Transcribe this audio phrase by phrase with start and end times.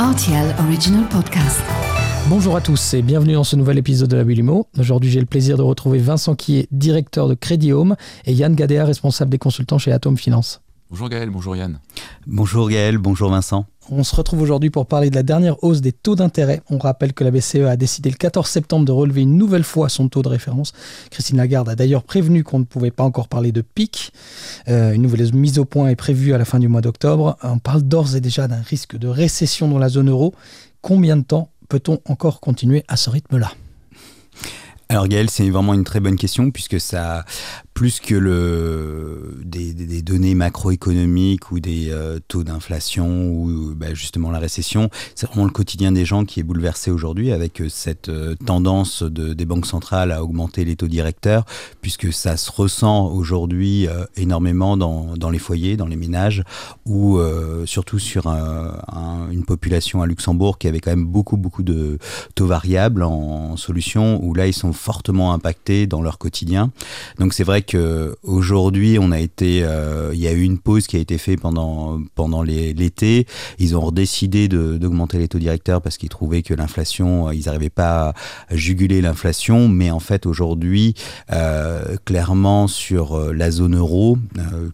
[0.00, 1.60] RTL Original Podcast.
[2.30, 4.66] Bonjour à tous et bienvenue dans ce nouvel épisode de la Bulimo.
[4.78, 8.54] Aujourd'hui, j'ai le plaisir de retrouver Vincent qui est directeur de Crédit Home et Yann
[8.54, 10.62] Gadea, responsable des consultants chez Atom Finance.
[10.90, 11.78] Bonjour Gaël, bonjour Yann.
[12.26, 13.64] Bonjour Gaël, bonjour Vincent.
[13.92, 16.62] On se retrouve aujourd'hui pour parler de la dernière hausse des taux d'intérêt.
[16.68, 19.88] On rappelle que la BCE a décidé le 14 septembre de relever une nouvelle fois
[19.88, 20.72] son taux de référence.
[21.12, 24.12] Christine Lagarde a d'ailleurs prévenu qu'on ne pouvait pas encore parler de pic.
[24.66, 27.36] Euh, une nouvelle mise au point est prévue à la fin du mois d'octobre.
[27.44, 30.34] On parle d'ores et déjà d'un risque de récession dans la zone euro.
[30.82, 33.52] Combien de temps peut-on encore continuer à ce rythme-là?
[34.90, 37.24] Alors Gaël, c'est vraiment une très bonne question puisque ça,
[37.74, 44.38] plus que le, des, données macroéconomiques ou des euh, taux d'inflation ou bah, justement la
[44.38, 48.34] récession, c'est vraiment le quotidien des gens qui est bouleversé aujourd'hui avec euh, cette euh,
[48.44, 51.44] tendance de, des banques centrales à augmenter les taux directeurs
[51.80, 56.42] puisque ça se ressent aujourd'hui énormément dans, dans, les foyers, dans les ménages
[56.84, 57.18] ou
[57.64, 61.98] surtout sur un, un, une population à Luxembourg qui avait quand même beaucoup beaucoup de
[62.34, 66.70] taux variables en, en solution où là ils sont fortement impactés dans leur quotidien.
[67.18, 70.96] Donc c'est vrai qu'aujourd'hui, on a été, euh, il y a eu une pause qui
[70.96, 73.26] a été faite pendant, pendant l'été.
[73.58, 77.70] Ils ont décidé d'augmenter les taux directeurs parce qu'ils trouvaient que l'inflation, euh, ils n'arrivaient
[77.70, 78.14] pas
[78.48, 79.68] à juguler l'inflation.
[79.68, 80.94] Mais en fait, aujourd'hui,
[81.32, 84.18] euh, clairement, sur la zone euro,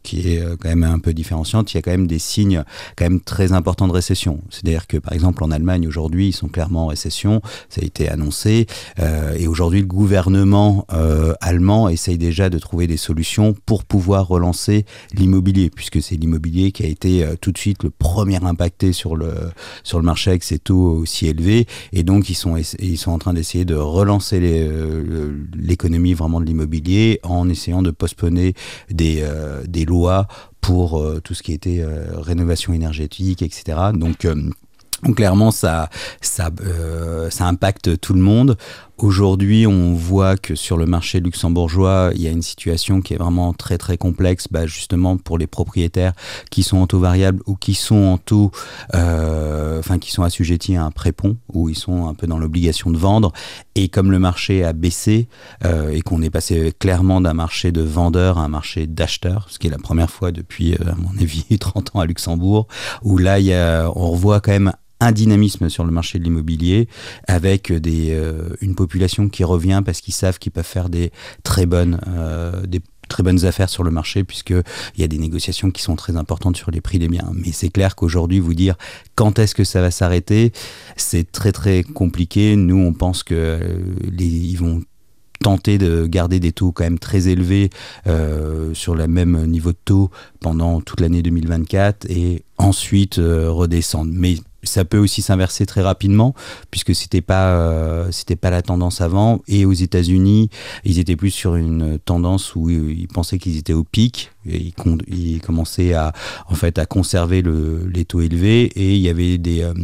[0.03, 2.65] qui est quand même un peu différenciante, il y a quand même des signes
[2.97, 4.41] quand même très importants de récession.
[4.51, 7.41] C'est-à-dire que, par exemple, en Allemagne, aujourd'hui, ils sont clairement en récession.
[7.69, 8.67] Ça a été annoncé.
[8.99, 10.87] et aujourd'hui, le gouvernement
[11.41, 16.83] allemand essaye déjà de trouver des solutions pour pouvoir relancer l'immobilier, puisque c'est l'immobilier qui
[16.85, 19.33] a été euh, tout de suite le premier impacté sur le,
[19.83, 21.67] sur le marché avec ces taux aussi élevés.
[21.93, 26.45] Et donc, ils sont, ils sont en train d'essayer de relancer euh, l'économie vraiment de
[26.45, 28.53] l'immobilier en essayant de postponer
[28.91, 29.25] des,
[29.67, 30.29] des lois
[30.61, 31.83] pour tout ce qui était
[32.13, 33.79] rénovation énergétique, etc.
[33.95, 34.27] Donc,
[35.03, 38.57] donc clairement, ça, ça, euh, ça impacte tout le monde.
[38.99, 43.19] Aujourd'hui, on voit que sur le marché luxembourgeois, il y a une situation qui est
[43.19, 46.15] vraiment très très complexe, bah, justement pour les propriétaires
[46.51, 48.53] qui sont en taux variable ou qui sont en taux,
[48.95, 52.91] euh, enfin qui sont assujettis à un prépont où ils sont un peu dans l'obligation
[52.91, 53.35] de vendre.
[53.75, 55.29] Et comme le marché a baissé
[55.67, 59.59] euh, et qu'on est passé clairement d'un marché de vendeurs à un marché d'acheteurs, ce
[59.59, 62.67] qui est la première fois depuis, à mon avis, 30 ans à Luxembourg,
[63.03, 63.37] où là,
[63.95, 66.89] on revoit quand même un dynamisme sur le marché de l'immobilier
[67.29, 71.13] avec des, euh, une population qui revient parce qu'ils savent qu'ils peuvent faire des
[71.43, 72.63] très bonnes, euh,
[73.45, 74.63] affaires sur le marché puisqu'il
[74.99, 77.31] y a des négociations qui sont très importantes sur les prix des biens.
[77.35, 78.75] Mais c'est clair qu'aujourd'hui, vous dire
[79.15, 80.53] quand est-ce que ça va s'arrêter,
[80.97, 82.57] c'est très très compliqué.
[82.57, 84.83] Nous, on pense que euh, vont
[85.41, 87.71] tenter de garder des taux quand même très élevés
[88.73, 94.11] sur le même niveau de taux pendant toute l'année 2024 et ensuite redescendre.
[94.13, 96.35] Mais ça peut aussi s'inverser très rapidement
[96.71, 99.41] puisque c'était pas euh, c'était pas la tendance avant.
[99.49, 100.51] Et aux États-Unis
[100.85, 104.33] ils étaient plus sur une tendance où ils pensaient qu'ils étaient au pic.
[104.49, 104.73] Et
[105.09, 106.13] ils, commençaient à
[106.49, 108.65] en fait à conserver le, les taux élevés.
[108.77, 109.75] Et il y avait des euh,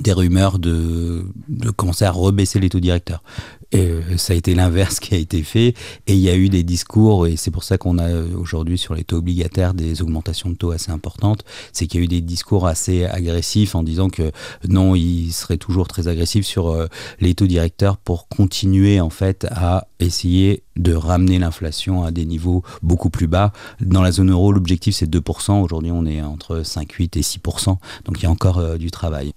[0.00, 3.22] des rumeurs de, de, commencer à rebaisser les taux directeurs.
[3.70, 5.74] Et euh, ça a été l'inverse qui a été fait.
[6.06, 8.78] Et il y a eu des discours, et c'est pour ça qu'on a euh, aujourd'hui
[8.78, 11.44] sur les taux obligataires des augmentations de taux assez importantes.
[11.72, 14.32] C'est qu'il y a eu des discours assez agressifs en disant que
[14.68, 16.86] non, il serait toujours très agressif sur euh,
[17.20, 22.62] les taux directeurs pour continuer en fait à essayer de ramener l'inflation à des niveaux
[22.82, 23.52] beaucoup plus bas.
[23.80, 25.60] Dans la zone euro, l'objectif c'est 2%.
[25.60, 27.76] Aujourd'hui, on est entre 5,8 et 6%.
[28.04, 29.32] Donc il y a encore du travail.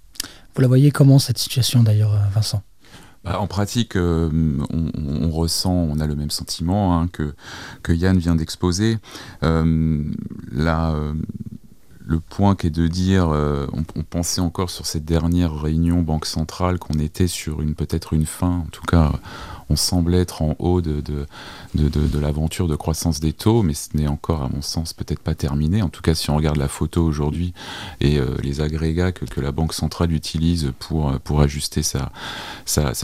[0.54, 2.62] Vous la voyez comment cette situation d'ailleurs, Vincent?
[3.24, 4.30] Bah, en pratique, euh,
[4.72, 7.34] on, ressent, on a le même sentiment hein, que,
[7.82, 8.98] que Yann vient d'exposer.
[9.44, 10.02] Euh,
[10.50, 11.14] là, euh,
[12.04, 16.26] le point qui est de dire, on, on, pensait encore sur cette dernière réunion Banque
[16.26, 19.12] centrale qu'on était sur une peut-être une fin, en tout cas
[19.68, 21.02] on semble être en haut de,
[22.18, 25.82] l'aventure de croissance des taux, mais ce n'est encore, à mon sens, peut-être pas terminé.
[25.82, 27.54] En tout cas, si on regarde la photo aujourd'hui
[28.00, 32.10] et euh, les agrégats que, la Banque centrale utilise pour, pour ajuster sa,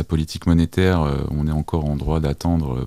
[0.07, 2.87] politique monétaire, euh, on est encore en droit d'attendre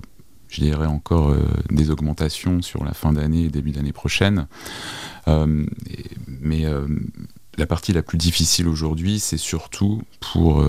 [0.52, 4.46] je dirais encore euh, des augmentations sur la fin d'année et début d'année prochaine.
[5.26, 5.64] Euh,
[6.26, 6.86] mais euh,
[7.56, 10.64] la partie la plus difficile aujourd'hui, c'est surtout pour...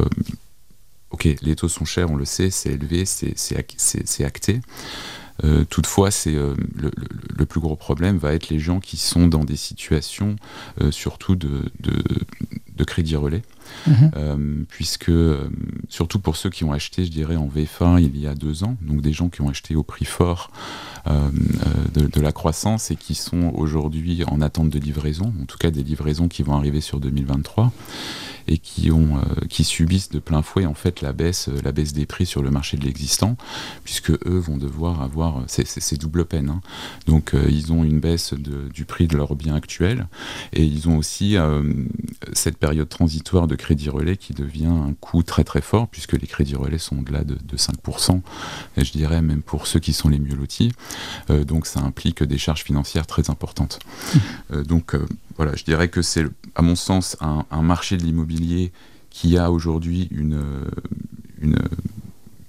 [1.14, 4.60] Ok, les taux sont chers, on le sait, c'est élevé, c'est acté.
[5.44, 9.56] Euh, toutefois, euh, le, plus gros problème va être les gens qui sont dans des
[9.56, 10.36] situations,
[10.82, 11.72] euh, surtout de,
[12.86, 13.44] crédit relais.
[13.88, 14.66] Mhm.
[14.68, 15.12] puisque
[15.90, 18.78] surtout pour ceux qui ont acheté, je dirais, en VFA il y a deux ans,
[18.82, 20.52] donc des gens qui ont acheté au prix fort
[21.06, 25.72] de, de, la croissance et qui sont aujourd'hui en attente de livraison, en tout cas
[25.72, 27.74] des livraisons qui vont arriver sur 2023
[28.48, 31.72] et qui, ont, euh, qui subissent de plein fouet en fait la baisse, euh, la
[31.72, 33.38] baisse des prix sur le marché de l'existant,
[33.84, 36.50] puisque eux vont devoir avoir, c'est double peine.
[36.50, 36.62] Hein.
[37.08, 40.08] Donc euh, ils ont une baisse du prix de leurs biens actuels
[40.52, 41.36] et ils ont aussi
[42.34, 46.28] cette période transitoire de crédit relais qui devient un coût très très fort, puisque les
[46.28, 48.22] crédits relais sont au-delà de, de, 5%,
[48.78, 50.72] et je dirais même pour ceux qui sont les mieux lotis.
[51.30, 53.80] donc ça implique des charges financières très importantes.
[54.52, 54.62] Mmh.
[54.74, 54.96] donc
[55.38, 56.26] voilà, je dirais que c'est,
[56.56, 58.72] à mon sens, un, marché de l'immobilier
[59.10, 60.44] qui a aujourd'hui une,
[61.42, 61.58] une,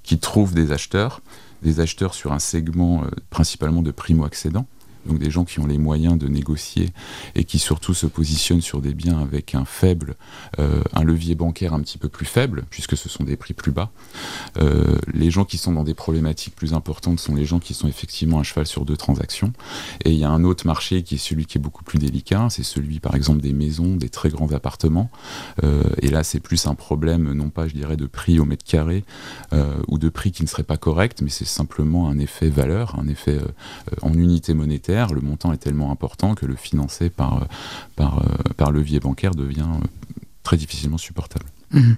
[0.03, 1.21] qui trouve des acheteurs,
[1.63, 4.67] des acheteurs sur un segment euh, principalement de primo-accédants,
[5.07, 6.93] donc des gens qui ont les moyens de négocier
[7.35, 10.17] et qui surtout se positionnent sur des biens avec un faible,
[10.59, 13.73] euh, un levier bancaire un petit peu plus faible, puisque ce sont des prix plus
[13.73, 13.91] bas.
[14.59, 17.89] Euh, les gens qui sont dans des problématiques plus importantes sont les gens qui sont
[17.89, 19.53] effectivement à cheval sur deux transactions.
[20.05, 22.49] Et il y a un autre marché qui est celui qui est beaucoup plus délicat,
[22.51, 25.11] c'est celui par exemple des maisons, des très grands appartements.
[25.63, 28.65] Euh, et là, c'est plus un problème, non pas je dirais de prix au mètre
[28.65, 29.05] carré
[29.89, 33.07] ou de prix qui ne serait pas correct, mais c'est simplement un effet valeur, un
[33.07, 33.39] effet
[34.03, 37.47] en unité monétaire le montant est tellement important que le financer par, euh,
[38.01, 39.87] euh, levier bancaire devient euh,
[40.43, 41.47] très difficilement supportable.
[41.73, 41.97] Mhm.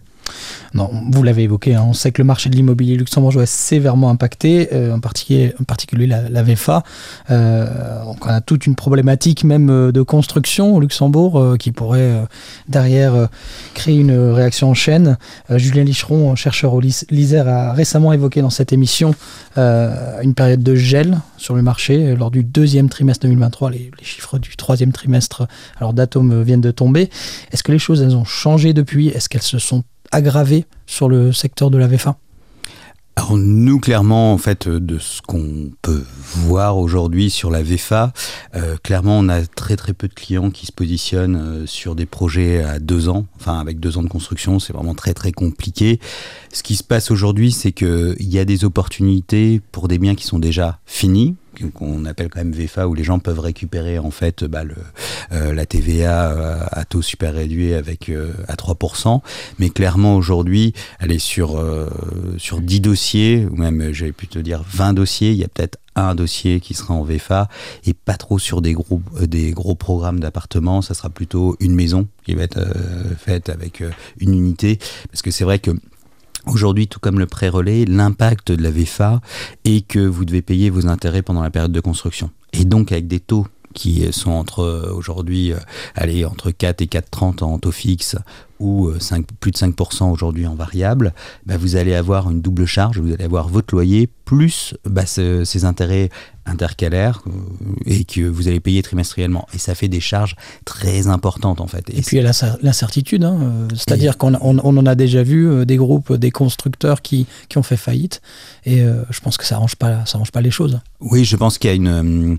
[0.75, 4.11] Non, vous l'avez évoqué, hein, on sait que le marché de l'immobilier luxembourgeois est sévèrement
[4.11, 6.82] impacté, euh, en, particulier, particulier la, VFA.
[7.31, 12.26] Euh, on a toute une problématique même euh, de construction au Luxembourg qui pourrait
[12.69, 13.28] derrière
[13.75, 15.17] créer une réaction en chaîne.
[15.50, 19.14] Julien Licheron, chercheur au l'ISER, a récemment évoqué dans cette émission
[19.56, 23.70] une période de gel sur le marché lors du deuxième trimestre 2023.
[23.70, 25.46] Les, chiffres du troisième trimestre,
[25.79, 25.94] alors
[26.44, 27.11] viennent de tomber.
[27.52, 29.08] Est-ce que les choses elles ont changé depuis?
[29.08, 32.17] Est-ce qu'elles se sont aggravé sur le secteur de la VFA
[33.19, 36.05] alors nous, clairement, en fait, de ce qu'on peut
[36.35, 38.12] voir aujourd'hui sur la VFA,
[38.55, 42.05] euh, clairement, on a très très peu de clients qui se positionnent euh, sur des
[42.05, 45.99] projets à deux ans, enfin avec deux ans de construction, c'est vraiment très très compliqué.
[46.53, 50.26] Ce qui se passe aujourd'hui, c'est qu'il y a des opportunités pour des biens qui
[50.26, 51.37] sont déjà finis,
[51.73, 54.75] qu'on appelle quand même VFA, où les gens peuvent récupérer en fait bah, le,
[55.32, 59.20] euh, la TVA euh, à taux super réduit avec euh, à 3%.
[59.58, 61.62] Mais clairement aujourd'hui, elle est sur,
[62.38, 65.79] sur 10 dossiers, ou même j'avais pu te dire 20 dossiers, il y a peut-être
[65.94, 67.49] un dossier qui sera en VFA
[67.87, 70.82] et pas trop sur des gros, des gros programmes d'appartements.
[70.82, 72.61] Ça sera plutôt une maison qui va être
[73.19, 73.82] faite avec
[74.20, 74.79] une unité.
[75.11, 75.70] Parce que c'est vrai que
[76.46, 79.20] Aujourd'hui, tout comme le pré-relais, l'impact de la VFA
[79.64, 82.31] est que vous devez payer vos intérêts pendant la période de construction.
[82.52, 83.46] Et donc, avec des taux
[83.76, 85.58] qui sont entre euh, aujourd'hui, euh,
[85.94, 88.17] allez, entre 4 et 4,30 en taux fixe
[88.58, 91.12] ou 5, euh, plus de 5% aujourd'hui en variable,
[91.44, 95.64] bah, vous allez avoir une double charge, vous allez avoir votre loyer plus bah, ces
[95.67, 96.08] intérêts
[96.46, 97.23] intercalaires
[97.84, 99.46] et que vous allez payer trimestriellement.
[99.52, 101.90] Et ça fait des charges très importantes en fait.
[101.90, 105.76] Et, puis il y a l'incertitude, hein, c'est-à-dire qu'on on, en a déjà vu des
[105.76, 108.22] groupes, des constructeurs qui, qui ont fait faillite
[108.64, 110.81] et je pense que ça arrange pas, ça arrange pas les choses.
[111.00, 112.38] Oui, je pense qu'il y a une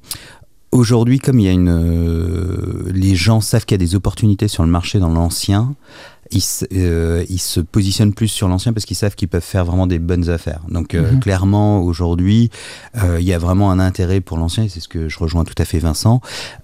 [0.77, 4.47] Aujourd'hui, comme il y a une, euh, les gens savent qu'il y a des opportunités
[4.47, 5.73] sur le marché dans l'ancien,
[6.31, 6.43] ils,
[6.73, 9.99] euh, ils, se positionnent plus sur l'ancien parce qu'ils savent qu'ils peuvent faire vraiment des
[9.99, 10.61] bonnes affaires.
[10.69, 11.19] Donc euh, mhm.
[11.19, 12.49] clairement, aujourd'hui,
[12.97, 15.43] euh, il y a vraiment un intérêt pour l'ancien, et c'est ce que je rejoins
[15.43, 16.21] tout à fait Vincent.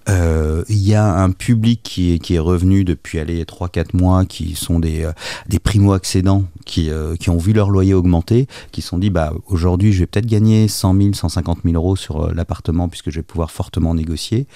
[0.08, 4.54] Il y a un public qui est, qui est revenu depuis allez, 3-4 mois, qui
[4.54, 5.08] sont des,
[5.48, 6.90] des primo-accédants, qui,
[7.20, 10.26] qui ont vu leur loyer augmenter, qui se sont dit, bah, aujourd'hui, je vais peut-être
[10.26, 14.46] gagner 100 000, 150 000 euros sur l'appartement puisque je vais pouvoir fortement négocier.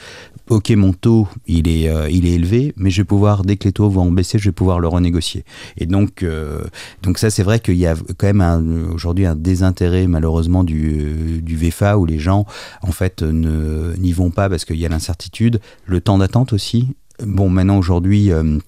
[0.48, 3.72] Ok, mon taux, il est, il est élevé, mais je vais pouvoir, dès que les
[3.72, 5.44] taux vont baisser, je vais pouvoir le négocier.
[5.76, 6.64] Et donc, euh,
[7.02, 11.56] donc ça, c'est vrai qu'il y a quand même aujourd'hui un désintérêt malheureusement du, du
[11.56, 12.46] VFA où les gens
[12.82, 16.88] en fait n'y vont pas parce qu'il y a l'incertitude, le temps d'attente aussi.
[17.24, 18.30] Bon, maintenant aujourd'hui.
[18.32, 18.58] Euh,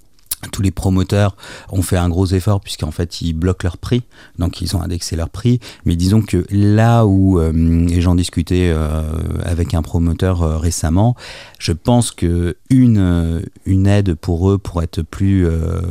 [0.48, 1.36] tous les promoteurs
[1.70, 4.02] ont fait un gros effort puisqu'en fait ils bloquent leur prix,
[4.38, 5.60] donc ils ont indexé leur prix.
[5.84, 9.02] Mais disons que là où, euh, et j'en discutais euh,
[9.44, 11.14] avec un promoteur euh, récemment,
[11.58, 13.40] je pense que une,
[13.86, 15.46] aide pour eux pour être plus,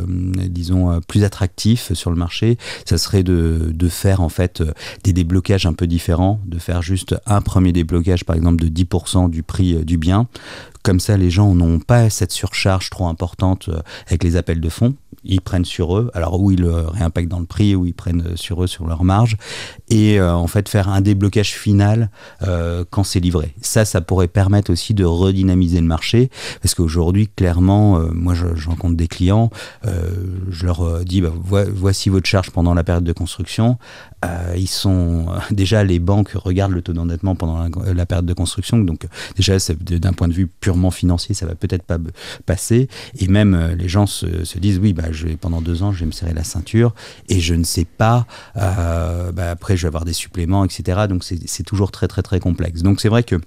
[0.08, 4.64] disons, plus attractif sur le marché, ça serait de, de, faire en fait
[5.04, 9.30] des déblocages un peu différents, de faire juste un premier déblocage par exemple de 10%
[9.30, 10.28] du prix du bien
[10.84, 13.70] Comme ça, les gens n'ont pas cette surcharge trop importante
[14.08, 14.96] avec les appels de fonds.
[15.26, 18.36] Ils prennent sur eux, alors où ils le réimpactent dans le prix, ou ils prennent
[18.36, 19.36] sur eux sur leur marge,
[19.90, 22.10] et en fait faire un déblocage final
[22.90, 23.54] quand c'est livré.
[23.62, 26.30] Ça, ça pourrait permettre aussi de redynamiser le marché,
[26.62, 29.50] parce qu'aujourd'hui, clairement, moi, je, rencontre des clients,
[29.84, 31.34] je leur dis, bah,
[31.74, 33.78] voici votre charge pendant la période de construction.
[34.56, 39.08] ils sont déjà les banques regardent le taux d'endettement pendant la, période de construction, donc
[39.36, 41.98] déjà d'un point de vue purement financier, ça va peut-être pas
[42.46, 42.90] passer.
[43.18, 44.28] Et même euh, les gens se,
[44.60, 46.94] disent oui, bah, je pendant deux ans, je vais me serrer la ceinture
[47.28, 48.28] et je ne sais pas.
[48.56, 51.08] Euh, bah, après, je vais avoir des suppléments, etc.
[51.10, 52.84] Donc c'est toujours très très très complexe.
[52.84, 53.38] Donc c'est vrai que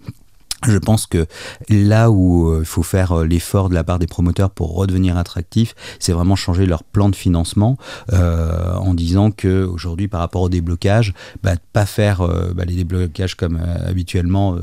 [0.67, 1.27] je pense que
[1.69, 5.17] là où euh, il faut faire euh, l'effort de la part des promoteurs pour redevenir
[5.17, 7.77] attractifs, c'est vraiment changer leur plan de financement
[8.13, 13.35] euh, en disant que aujourd'hui, par rapport au déblocage, bah, pas faire bah, les déblocages
[13.35, 14.57] comme habituellement,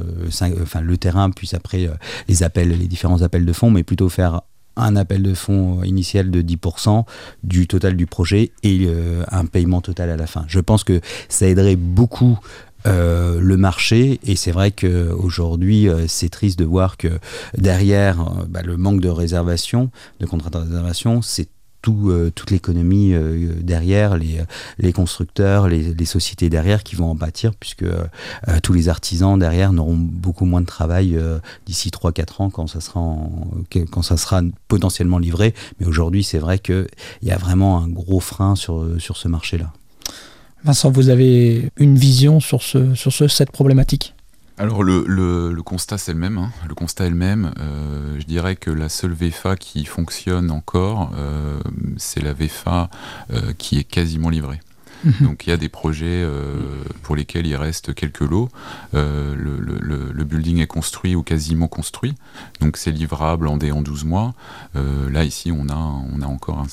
[0.61, 1.89] enfin le terrain, puis après
[2.27, 4.41] les appels, les différents appels de fonds, mais plutôt faire
[4.75, 7.03] un appel de fonds initial de 10%
[7.43, 8.87] du total du projet et
[9.31, 10.45] un paiement total à la fin.
[10.47, 12.39] Je pense que ça aiderait beaucoup
[12.87, 14.19] euh, le marché.
[14.23, 17.19] Et c'est vrai qu'aujourd'hui, euh, c'est triste de voir que
[17.57, 21.49] derrière euh, bah, le manque de réservation, de contrats de réservation, c'est
[21.81, 23.13] tout, toute l'économie
[23.61, 27.85] derrière, les, constructeurs, les, sociétés derrière qui vont en bâtir, puisque
[28.63, 31.17] tous les artisans derrière n'auront beaucoup moins de travail
[31.65, 33.15] d'ici 3-4 ans quand ça, sera
[33.91, 35.55] quand ça sera potentiellement livré.
[35.79, 36.89] Mais aujourd'hui, c'est vrai qu'il
[37.21, 39.71] y a vraiment un gros frein sur, sur ce marché-là.
[40.63, 44.13] Vincent, vous avez une vision sur, ce, sur ce, cette problématique?
[44.59, 46.51] Alors le, le, constat c'est le même, hein.
[46.67, 47.53] le constat est le même.
[47.59, 51.61] Euh, je dirais que la seule VFA qui fonctionne encore, euh,
[51.95, 52.89] c'est la VFA
[53.31, 54.59] euh, qui est quasiment livrée.
[55.03, 55.27] Mhm.
[55.27, 56.25] Donc il y a des projets
[57.03, 58.49] pour lesquels il reste quelques lots.
[58.93, 62.13] Le, le, building est construit ou quasiment construit,
[62.59, 64.33] donc c'est livrable en, en 12 mois.
[64.75, 66.65] là ici on a, on a encore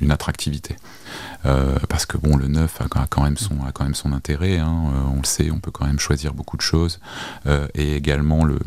[0.00, 0.76] une attractivité.
[1.46, 4.92] Euh, parce que bon, le neuf a, quand même son, intérêt, hein.
[4.92, 7.00] euh, on le sait, on peut quand même choisir beaucoup de choses,
[7.46, 8.58] euh, et également le,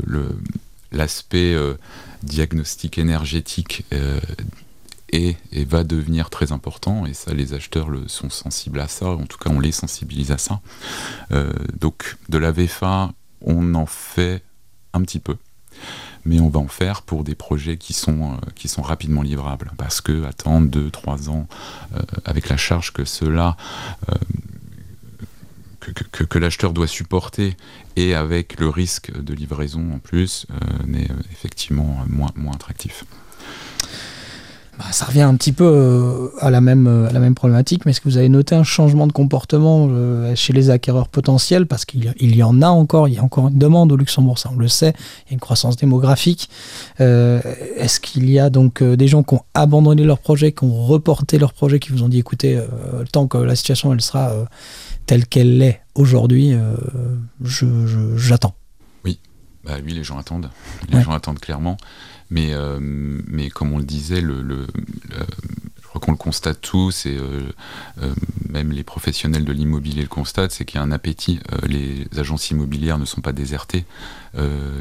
[0.91, 1.55] l'aspect
[2.23, 3.85] diagnostic énergétique
[5.11, 9.25] et va devenir très important, et ça, les acheteurs le, sont sensibles à ça, en
[9.25, 10.61] tout cas, on les sensibilise à ça.
[11.79, 14.43] donc, de la VFA, on en fait
[14.93, 15.35] un petit peu
[16.25, 19.71] mais on va en faire pour des projets qui sont, euh, qui sont rapidement livrables.
[19.77, 21.47] Parce que attendre 2-3 ans
[21.95, 23.57] euh, avec la charge que cela.
[24.09, 24.15] Euh,
[25.79, 27.57] que, que, l'acheteur doit supporter
[27.95, 30.45] et avec le risque de livraison en plus
[30.85, 33.03] n'est effectivement moins, moins attractif.
[34.81, 37.85] Bah, ça revient un petit peu euh, à, la même, euh, à la même problématique,
[37.85, 41.67] mais est-ce que vous avez noté un changement de comportement euh, chez les acquéreurs potentiels?
[41.67, 44.39] Parce qu'il il y en a encore, il y a encore une demande au Luxembourg,
[44.39, 44.95] ça on le sait,
[45.27, 46.49] il y a une croissance démographique.
[46.97, 51.37] est-ce qu'il y a donc des gens qui ont abandonné leur projet, qui ont reporté
[51.37, 52.59] leur projet, qui vous ont dit écoutez,
[53.11, 54.33] temps que la situation elle sera
[55.05, 56.55] telle qu'elle est aujourd'hui,
[57.39, 58.55] j'attends?
[59.05, 59.19] Oui,
[59.63, 60.49] bah, oui, les gens attendent.
[60.89, 61.77] Les gens attendent clairement.
[62.31, 64.65] Mais, euh, mais comme on le disait, le,
[65.81, 67.41] je crois qu'on le constate tous, et euh,
[68.01, 68.13] euh,
[68.49, 71.41] même les professionnels de l'immobilier le constatent, c'est qu'il y a un appétit.
[71.67, 73.85] les agences immobilières ne sont pas désertées.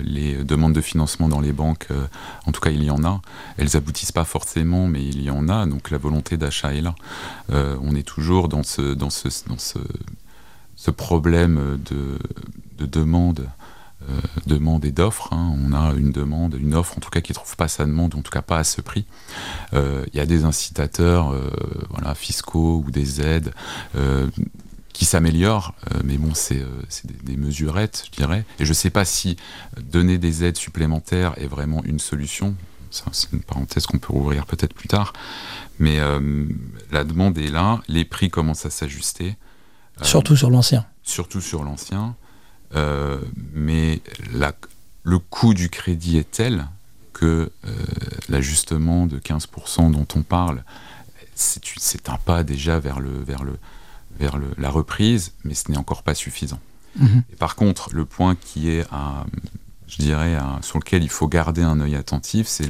[0.04, 1.88] les demandes de financement dans les banques,
[2.47, 3.21] en tout cas, il y en a.
[3.59, 5.66] Elles aboutissent pas forcément, mais il y en a.
[5.66, 6.95] Donc la volonté d'achat est là.
[7.50, 9.78] on est toujours dans ce, dans ce, dans ce,
[10.76, 12.16] ce problème de,
[12.78, 13.49] de demande
[14.47, 15.33] demande et d'offre.
[15.33, 15.54] Hein.
[15.64, 18.14] On a une demande, une offre en tout cas qui ne trouve pas sa demande,
[18.14, 19.04] en tout cas pas à ce prix.
[19.73, 21.50] Euh, il y a des incitateurs euh,
[21.90, 23.52] voilà, fiscaux ou des aides
[24.92, 26.62] qui s'améliorent, mais bon, c'est
[27.25, 28.45] des, mesurettes, je dirais.
[28.59, 29.37] Et je ne sais pas si
[29.80, 32.54] donner des aides supplémentaires est vraiment une solution.
[32.90, 35.14] C'est une parenthèse qu'on peut rouvrir peut-être plus tard.
[35.78, 35.99] Mais
[36.90, 39.37] la demande est là, les prix commencent à s'ajuster.
[40.02, 40.85] Surtout sur l'ancien.
[41.02, 42.14] Surtout sur l'ancien.
[42.74, 43.18] Euh,
[43.52, 44.00] mais
[45.02, 46.66] le coût du crédit est tel
[47.12, 47.70] que euh,
[48.28, 50.64] l'ajustement de 15% dont on parle,
[51.34, 53.56] c'est un pas déjà vers, le, vers, le,
[54.18, 56.60] vers le, la reprise, mais ce n'est encore pas suffisant.
[56.96, 57.22] Mhm.
[57.32, 59.24] Et par contre, le point qui est, à,
[59.86, 62.68] je dirais, sur lequel il faut garder un œil attentif, c'est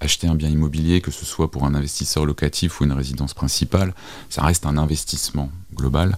[0.00, 3.94] acheter un bien immobilier, que ce soit pour un investisseur locatif ou une résidence principale,
[4.30, 6.16] ça reste un investissement global.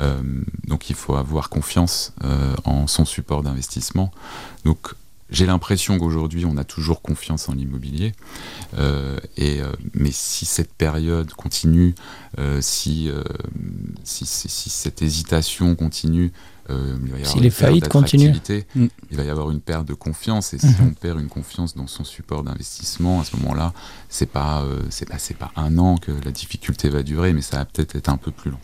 [0.00, 0.22] Euh,
[0.66, 4.10] donc il faut avoir confiance euh, en son support d'investissement.
[4.64, 4.94] Donc
[5.28, 8.12] j'ai l'impression qu'aujourd'hui, on a toujours confiance en l'immobilier.
[8.78, 11.94] Euh, et, euh, mais si cette période continue,
[12.38, 13.10] euh, si,
[14.04, 16.32] si, si, cette hésitation continue,
[17.24, 18.34] si les faillites continuent,
[18.74, 18.86] mm.
[19.10, 20.54] il va y avoir une perte de confiance.
[20.54, 20.90] Et si mm-hmm.
[20.90, 23.72] on perd une confiance dans son support d'investissement, à ce moment-là,
[24.08, 27.64] c'est pas, c'est pas, pas un an que la difficulté va durer, mais ça va
[27.64, 28.60] peut-être être un peu plus long.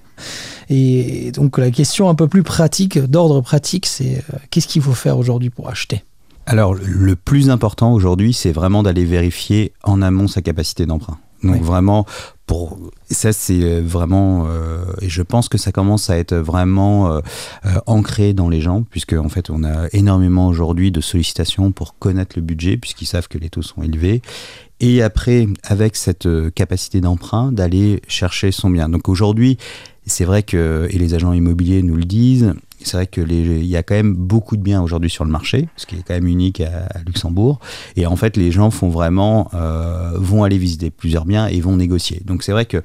[0.70, 5.18] Et donc la question un peu plus pratique, d'ordre pratique, c'est qu'est-ce qu'il faut faire
[5.18, 6.02] aujourd'hui pour acheter?
[6.46, 11.18] Alors, le plus important aujourd'hui, c'est vraiment d'aller vérifier en amont sa capacité d'emprunt.
[11.42, 12.06] Donc vraiment,
[12.46, 12.78] pour
[13.10, 17.20] ça c'est euh, vraiment, euh, et je pense que ça commence à être vraiment euh,
[17.86, 22.34] ancré dans les gens, puisque en fait on a énormément aujourd'hui de sollicitations pour connaître
[22.36, 24.22] le budget, puisqu'ils savent que les taux sont élevés.
[24.78, 28.88] Et après, avec cette capacité d'emprunt, d'aller chercher son bien.
[28.88, 29.56] Donc aujourd'hui,
[30.06, 32.54] c'est vrai que, et les agents immobiliers nous le disent,
[32.84, 35.86] c'est vrai qu'il y a quand même beaucoup de biens aujourd'hui sur le marché, ce
[35.86, 37.60] qui est quand même unique à, Luxembourg.
[37.96, 41.76] Et en fait, les gens font vraiment, euh, vont aller visiter plusieurs biens et vont
[41.76, 42.20] négocier.
[42.24, 42.82] Donc c'est vrai que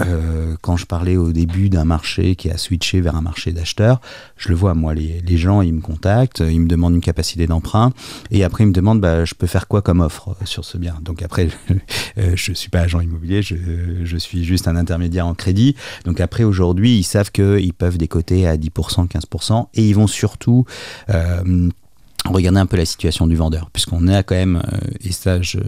[0.00, 4.00] euh, quand je parlais au début d'un marché qui a switché vers un marché d'acheteurs,
[4.36, 7.92] je le vois, moi, les, gens, ils me contactent, ils me demandent une capacité d'emprunt,
[8.30, 10.98] et après, ils me demandent, bah, je peux faire quoi comme offre sur ce bien?
[11.02, 11.48] Donc après,
[12.18, 13.56] euh, je ne suis pas agent immobilier, je,
[14.04, 15.74] je, suis juste un intermédiaire en crédit.
[16.04, 20.64] Donc après, aujourd'hui, ils savent qu'ils peuvent décoter à 10%, 15%, et ils vont surtout...
[21.10, 21.70] Euh,
[22.32, 25.58] regarder un peu la situation du vendeur, puisqu'on a quand même, euh, et ça je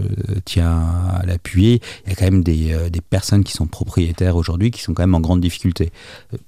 [0.45, 4.37] tiens à l'appuyer, il y a quand même des, euh, des personnes qui sont propriétaires
[4.37, 5.93] aujourd'hui qui sont quand même en grande difficulté.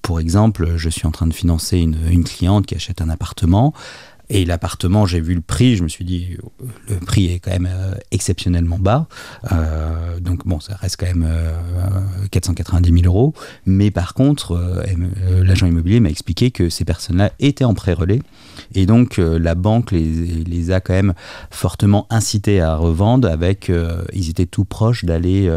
[0.02, 3.72] Pour exemple, je suis en train de financer une cliente qui achète un appartement.
[4.34, 6.38] Et l'appartement, j'ai vu le prix, je me suis dit,
[6.88, 9.06] le prix est quand même euh, exceptionnellement bas.
[9.52, 11.28] Euh, donc bon, ça reste quand même
[12.30, 13.34] 490 euh, 000 euros.
[13.66, 14.58] Mais par contre,
[15.42, 18.22] l'agent immobilier m'a expliqué que ces personnes-là étaient en pré-relais.
[18.74, 21.12] Et donc la banque les, a quand même
[21.50, 23.70] fortement incités à revendre avec,
[24.14, 25.52] ils étaient tout proches d'aller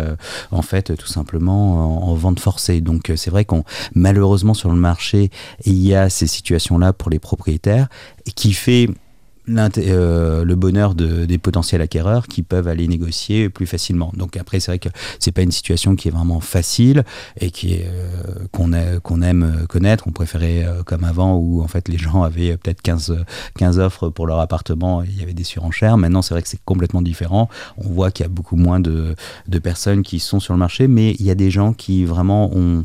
[0.52, 2.82] en fait tout simplement en, en vente forcée.
[2.82, 3.64] Donc c'est vrai qu'on
[3.94, 5.30] malheureusement sur le marché,
[5.64, 7.88] il y a ces situations-là pour les propriétaires
[8.34, 9.05] qui Wi-Fi
[9.50, 14.12] euh, le bonheur de, des potentiels acquéreurs qui peuvent aller négocier plus facilement.
[14.16, 17.04] Donc après, c'est vrai que c'est pas une situation qui est vraiment facile
[17.40, 20.06] et qui euh, qu'on aime connaître.
[20.08, 23.24] On préférait euh, comme avant où en fait les gens avaient peut-être 15,
[23.58, 25.98] 15 offres pour leur appartement et il y avait des surenchères.
[25.98, 27.50] Maintenant, c'est vrai que c'est complètement différent.
[27.78, 29.16] On voit qu'il y a beaucoup moins de,
[29.64, 32.84] personnes qui sont sur le marché, mais il y a des gens qui vraiment ont,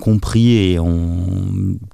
[0.00, 1.26] compris et ont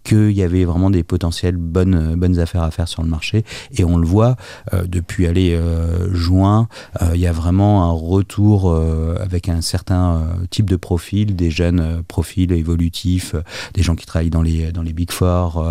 [0.04, 3.44] qu'il y avait vraiment des potentiels bonnes, affaires à faire sur le marché
[3.76, 4.36] et voit
[4.72, 6.68] euh, depuis aller euh, juin,
[7.02, 8.74] euh, il y a vraiment un retour
[9.20, 13.34] avec un certain type de profil, des jeunes profils évolutifs,
[13.74, 15.64] des gens qui travaillent dans les, dans les Big Four,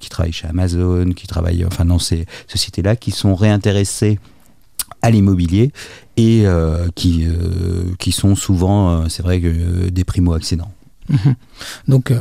[0.00, 4.18] qui travaillent chez Amazon, qui travaillent enfin, dans ces sociétés-là, qui sont réintéressés
[5.02, 5.72] à l'immobilier
[6.16, 6.44] et
[6.94, 7.26] qui,
[7.98, 10.72] qui sont souvent, c'est vrai, des primo-accédants.
[11.08, 11.34] Mhm.
[11.88, 12.12] Donc,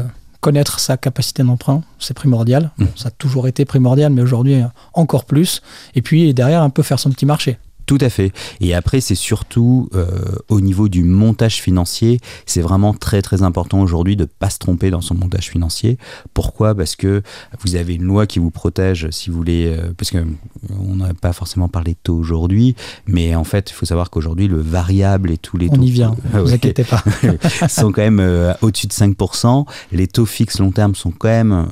[0.41, 2.71] connaître sa capacité d'emprunt, c'est primordial.
[2.77, 2.85] Mmh.
[2.95, 4.61] ça a toujours été primordial, mais aujourd'hui
[4.93, 5.61] encore plus.
[5.95, 7.57] Et puis derrière, un peu faire son petit marché.
[7.85, 8.31] Tout à fait.
[8.59, 10.05] Et après, c'est surtout euh,
[10.49, 14.59] au niveau du montage financier, c'est vraiment très très important aujourd'hui de ne pas se
[14.59, 15.97] tromper dans son montage financier.
[16.33, 16.75] Pourquoi?
[16.75, 17.21] Parce que
[17.59, 21.33] vous avez une loi qui vous protège si vous voulez, euh, parce qu'on n'a pas
[21.33, 22.75] forcément parlé de taux aujourd'hui,
[23.07, 25.75] mais en fait, il faut savoir qu'aujourd'hui, le variable et tous les taux...
[25.77, 27.03] On y vient, ne vous inquiétez pas.
[27.67, 29.65] sont quand même euh, au-dessus de 5%.
[29.91, 31.67] Les taux fixes long terme sont quand même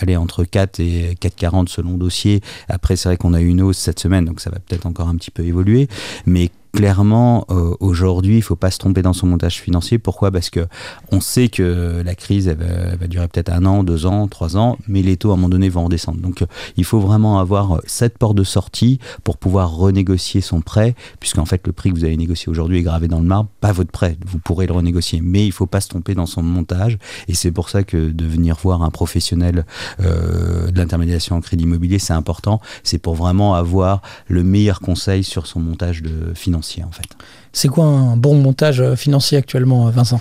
[0.00, 2.40] allez, entre 4 et 4,40 selon dossier.
[2.68, 4.99] Après, c'est vrai qu'on a eu une hausse cette semaine, donc ça va peut-être encore
[5.08, 5.88] un petit peu évolué,
[6.26, 9.98] mais clairement, euh, aujourd'hui, il ne faut pas se tromper dans son montage financier.
[9.98, 10.30] Pourquoi?
[10.30, 10.66] Parce que
[11.10, 15.02] on sait que la crise va, durer peut-être un an, deux ans, trois ans, mais
[15.02, 16.20] les taux à un moment donné vont redescendre.
[16.20, 20.60] Donc, euh, il faut vraiment avoir euh, cette porte de sortie pour pouvoir renégocier son
[20.60, 23.50] prêt, puisqu'en fait, le prix que vous avez négocié aujourd'hui est gravé dans le marbre,
[23.60, 24.16] pas votre prêt.
[24.26, 26.98] Vous pourrez le renégocier, mais il ne faut pas se tromper dans son montage.
[27.28, 29.64] Et c'est pour ça que de venir voir un professionnel
[29.98, 32.60] de l'intermédiation en crédit immobilier, c'est important.
[32.84, 37.16] C'est pour vraiment avoir le meilleur conseil sur son montage de financement en fait.
[37.52, 40.20] C'est quoi un bon montage euh, financier actuellement, euh, Vincent?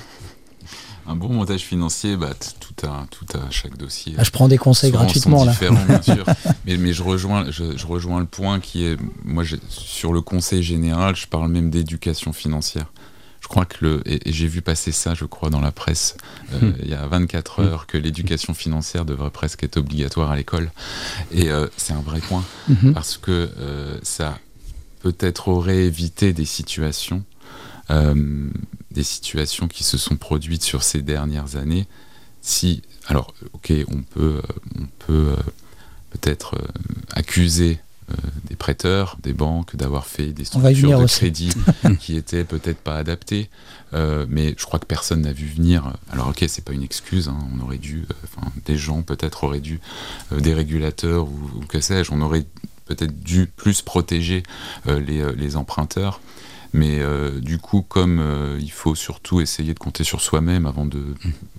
[1.07, 4.13] Un bon montage financier, bah, tout, à, tout à chaque dossier.
[4.17, 5.55] Ah, je prends des conseils gratuitement là.
[5.87, 6.23] bien sûr.
[6.65, 11.15] Mais, mais, je, rejoins, je, rejoins le point qui est, moi, sur le conseil général,
[11.15, 12.85] je parle même d'éducation financière.
[13.41, 16.15] Je crois que le, et, j'ai vu passer ça, je crois, dans la presse
[16.53, 16.75] euh, hmm.
[16.83, 20.69] il y a 24 heures, que l'éducation financière devrait presque être obligatoire à l'école.
[21.31, 22.93] Et c'est un vrai point, hmm.
[22.93, 23.49] parce que
[24.03, 24.37] ça
[24.99, 27.23] peut-être aurait évité des situations,
[27.89, 28.49] euh,
[28.91, 31.87] des situations qui se sont produites sur ces dernières années.
[32.41, 34.41] Si, alors, ok, on peut,
[34.77, 35.43] on peut euh,
[36.11, 36.67] peut-être euh,
[37.11, 37.79] accuser
[38.49, 41.53] des prêteurs, des banques, d'avoir fait des structures de crédit
[41.99, 43.51] qui étaient peut-être pas adaptées.
[43.93, 45.93] mais je crois que personne n'a vu venir.
[46.11, 47.27] Alors ok, c'est pas une excuse.
[47.27, 48.07] Hein, on aurait dû,
[48.65, 49.79] des gens peut-être auraient dû,
[50.31, 52.47] des régulateurs ou, ou que sais-je, on aurait
[52.89, 54.43] peut-être dû plus protéger
[54.85, 56.19] les, les emprunteurs.
[56.73, 60.85] Mais euh, du coup, comme euh, il faut surtout essayer de compter sur soi-même avant
[60.85, 61.15] de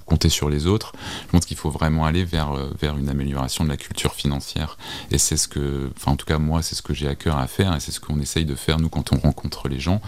[0.07, 0.93] compter sur les autres,
[1.27, 4.77] je pense qu'il faut vraiment aller vers, euh, vers une amélioration de la culture financière.
[5.11, 7.39] Et c'est ce que, enfin en tout cas moi, c'est ce que j'ai à cœur
[7.39, 10.01] à faire et c'est ce qu'on essaye de faire nous quand on rencontre les gens.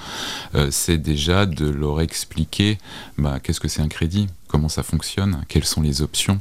[0.70, 2.78] c'est déjà de leur expliquer
[3.18, 6.38] bah, qu'est-ce que c'est un crédit, comment ça fonctionne, quelles sont les options.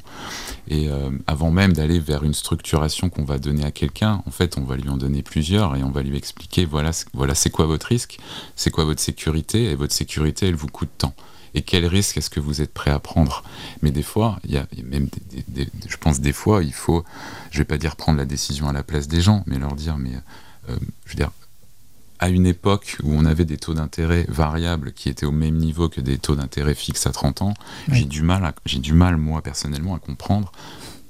[0.67, 4.57] Et euh, avant même d'aller vers une structuration qu'on va donner à quelqu'un, en fait,
[4.57, 7.65] on va lui en donner plusieurs et on va lui expliquer voilà, voilà c'est quoi
[7.65, 8.19] votre risque,
[8.57, 11.15] c'est quoi votre sécurité, et votre sécurité, elle vous coûte tant.
[11.53, 13.43] Et quel risque est-ce que vous êtes prêt à prendre?
[13.81, 15.07] Mais des fois, il y a même,
[15.87, 17.05] je pense des fois, il faut,
[17.49, 19.97] je vais pas dire prendre la décision à la place des gens, mais leur dire,
[19.97, 20.11] mais
[20.69, 21.31] euh, je veux dire,
[22.21, 25.89] à une époque où on avait des taux d'intérêt variables qui étaient au même niveau
[25.89, 27.53] que des taux d'intérêt fixes à 30 ans,
[27.91, 30.51] j'ai du mal, j'ai du mal moi personnellement à comprendre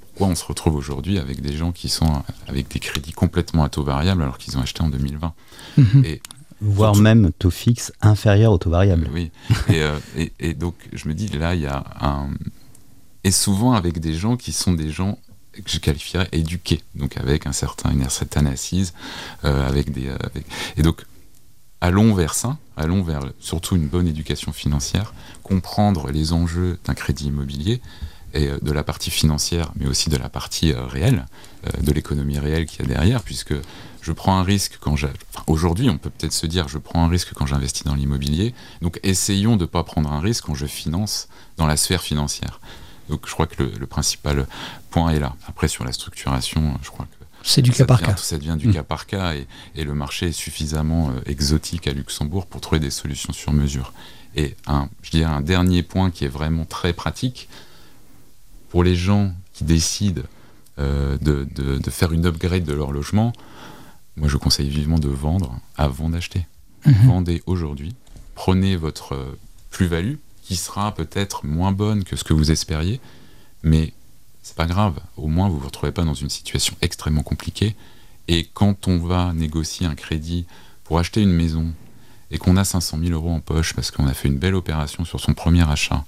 [0.01, 3.69] pourquoi on se retrouve aujourd'hui avec des gens qui sont avec des crédits complètement à
[3.69, 5.33] taux variable alors qu'ils ont acheté en 2020.
[5.77, 6.05] Mhm.
[6.05, 6.21] Et
[6.61, 9.09] voire même taux fixe inférieur au taux variable.
[9.13, 9.31] Oui.
[9.69, 12.29] Euh, et, et, donc je me dis là il y a un
[13.23, 15.17] et souvent avec des gens qui sont des gens
[15.53, 18.93] que je qualifierais éduqué, donc avec un certain, une certaine assise,
[19.43, 20.17] euh, avec des, euh,
[20.77, 21.05] et donc
[21.81, 27.25] allons vers ça, allons vers surtout une bonne éducation financière, comprendre les enjeux d'un crédit
[27.25, 27.81] immobilier
[28.33, 31.25] et euh, de la partie financière, mais aussi de la partie réelle,
[31.79, 33.53] de l'économie réelle qu'il y a derrière, puisque
[34.01, 35.09] je prends un risque quand j'ai.
[35.47, 38.53] Aujourd'hui, on peut peut-être se dire je prends un risque quand j'investis dans l'immobilier.
[38.81, 42.59] Donc essayons de ne pas prendre un risque quand je finance dans la sphère financière.
[43.11, 44.47] Donc je crois que le, principal
[44.89, 45.35] point est là.
[45.45, 48.15] Après, sur la structuration, je crois que c'est du cas par cas.
[48.15, 48.73] Ça devient du mmh.
[48.73, 52.91] cas par cas et, le marché est suffisamment euh, exotique à Luxembourg pour trouver des
[52.91, 53.93] solutions sur mesure.
[54.35, 57.49] Et un, je dirais un dernier point qui est vraiment très pratique
[58.69, 60.21] pour les gens qui décident
[60.79, 63.33] euh, de, faire une upgrade de leur logement.
[64.15, 66.45] Moi, je conseille vivement de vendre avant d'acheter.
[66.85, 66.91] Mmh.
[67.07, 67.93] Vendez aujourd'hui.
[68.35, 69.37] Prenez votre euh,
[69.69, 70.15] plus-value,
[70.51, 72.99] qui sera peut-être moins bonne que ce que vous espériez,
[73.63, 73.93] mais
[74.43, 77.73] c'est pas grave, au moins vous ne vous retrouvez pas dans une situation extrêmement compliquée.
[78.27, 80.45] Et quand on va négocier un crédit
[80.83, 81.71] pour acheter une maison
[82.31, 85.05] et qu'on a 500 000 euros en poche parce qu'on a fait une belle opération
[85.05, 86.03] sur son premier achat,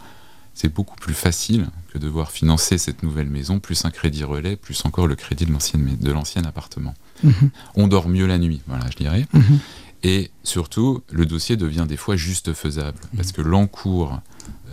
[0.54, 4.58] c'est beaucoup plus facile que de devoir financer cette nouvelle maison, plus un crédit relais,
[4.58, 6.96] plus encore le crédit de l'ancien appartement.
[7.24, 7.50] Mhm.
[7.76, 9.26] On dort mieux la nuit, voilà, je dirais.
[9.32, 9.60] Mhm.
[10.04, 14.20] Et surtout, le dossier devient des fois juste faisable, parce que l'encours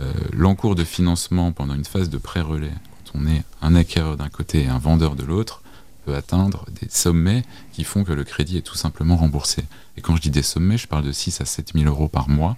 [0.01, 2.73] euh, l'encours de financement pendant une phase de pré-relais,
[3.05, 5.61] quand on est un acquéreur d'un côté et un vendeur de l'autre,
[6.05, 9.63] peut atteindre des sommets qui font que le crédit est tout simplement remboursé.
[9.97, 12.29] Et quand je dis des sommets, je parle de 6 à 7 000 euros par
[12.29, 12.57] mois,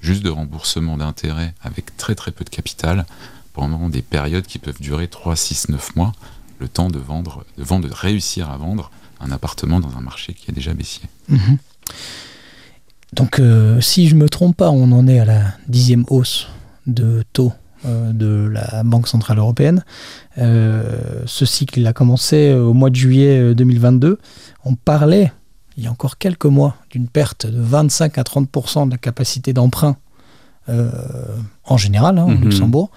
[0.00, 3.06] juste de remboursement d'intérêt avec très très peu de capital
[3.52, 6.12] pendant des périodes qui peuvent durer 3, 6, 9 mois,
[6.60, 10.34] le temps de vendre, de vendre, de réussir à vendre un appartement dans un marché
[10.34, 11.08] qui est déjà baissier.
[11.28, 11.58] Mhm.
[13.14, 16.48] Donc, euh, si je ne me trompe pas, on en est à la dixième hausse
[16.86, 17.52] de taux
[17.86, 19.84] euh, de la Banque Centrale Européenne.
[20.38, 24.18] Euh, ce cycle a commencé au mois de juillet 2022.
[24.64, 25.32] On parlait,
[25.76, 29.52] il y a encore quelques mois, d'une perte de 25 à 30% de la capacité
[29.52, 29.96] d'emprunt
[31.66, 32.44] en général, hein, au mhm.
[32.44, 32.90] Luxembourg.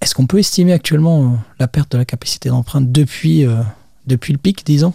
[0.00, 3.46] Est-ce qu'on peut estimer actuellement la perte de la capacité d'emprunt depuis,
[4.08, 4.92] depuis le pic, disons?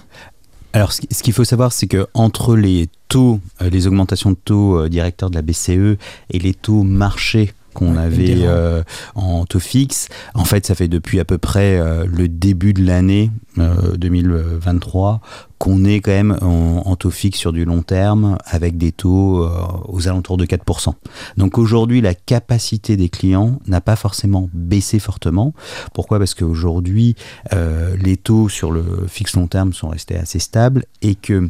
[0.77, 4.77] Alors, ce qu'il faut savoir, c'est que entre les taux, euh, les augmentations de taux
[4.77, 5.97] euh, directeurs de la BCE
[6.29, 8.81] et les taux marchés qu'on avait euh,
[9.13, 10.09] en taux fixe.
[10.33, 15.21] En fait, ça fait depuis à peu près le début de l'année 2023
[15.59, 19.47] qu'on est quand même en, taux fixe sur du long terme avec des taux
[19.87, 20.93] aux alentours de 4%.
[21.37, 25.53] Donc aujourd'hui, la capacité des clients n'a pas forcément baissé fortement.
[25.93, 26.17] Pourquoi?
[26.17, 27.15] Parce qu'aujourd'hui,
[27.51, 31.47] les taux sur le fixe long terme sont restés assez stables et que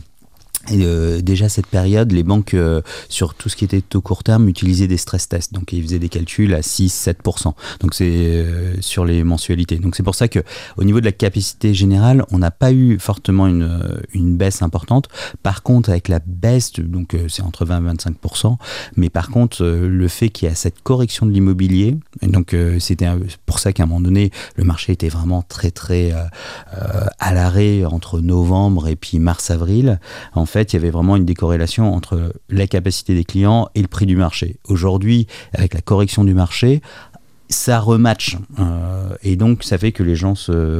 [0.71, 4.49] euh, déjà cette période, les banques euh, sur tout ce qui était taux court terme
[4.49, 7.53] utilisaient des stress tests, donc ils faisaient des calculs à 6-7%.
[7.79, 9.77] Donc c'est euh, sur les mensualités.
[9.77, 10.39] Donc c'est pour ça que
[10.77, 15.07] au niveau de la capacité générale, on n'a pas eu fortement une, baisse importante.
[15.41, 18.57] Par contre, avec la baisse, donc c'est entre 20 et 25%,
[18.97, 23.07] mais par contre le fait qu'il y a cette correction de l'immobilier, donc c'était
[23.45, 26.13] pour ça qu'à un moment donné le marché était vraiment très très
[26.71, 29.99] à l'arrêt entre novembre et puis mars-avril.
[30.61, 34.15] Il y avait vraiment une décorrélation entre la capacité des clients et le prix du
[34.15, 34.57] marché.
[34.65, 36.81] Aujourd'hui, avec la correction du marché,
[37.49, 38.37] ça rematch.
[38.59, 40.33] Euh, et donc, ça fait que les gens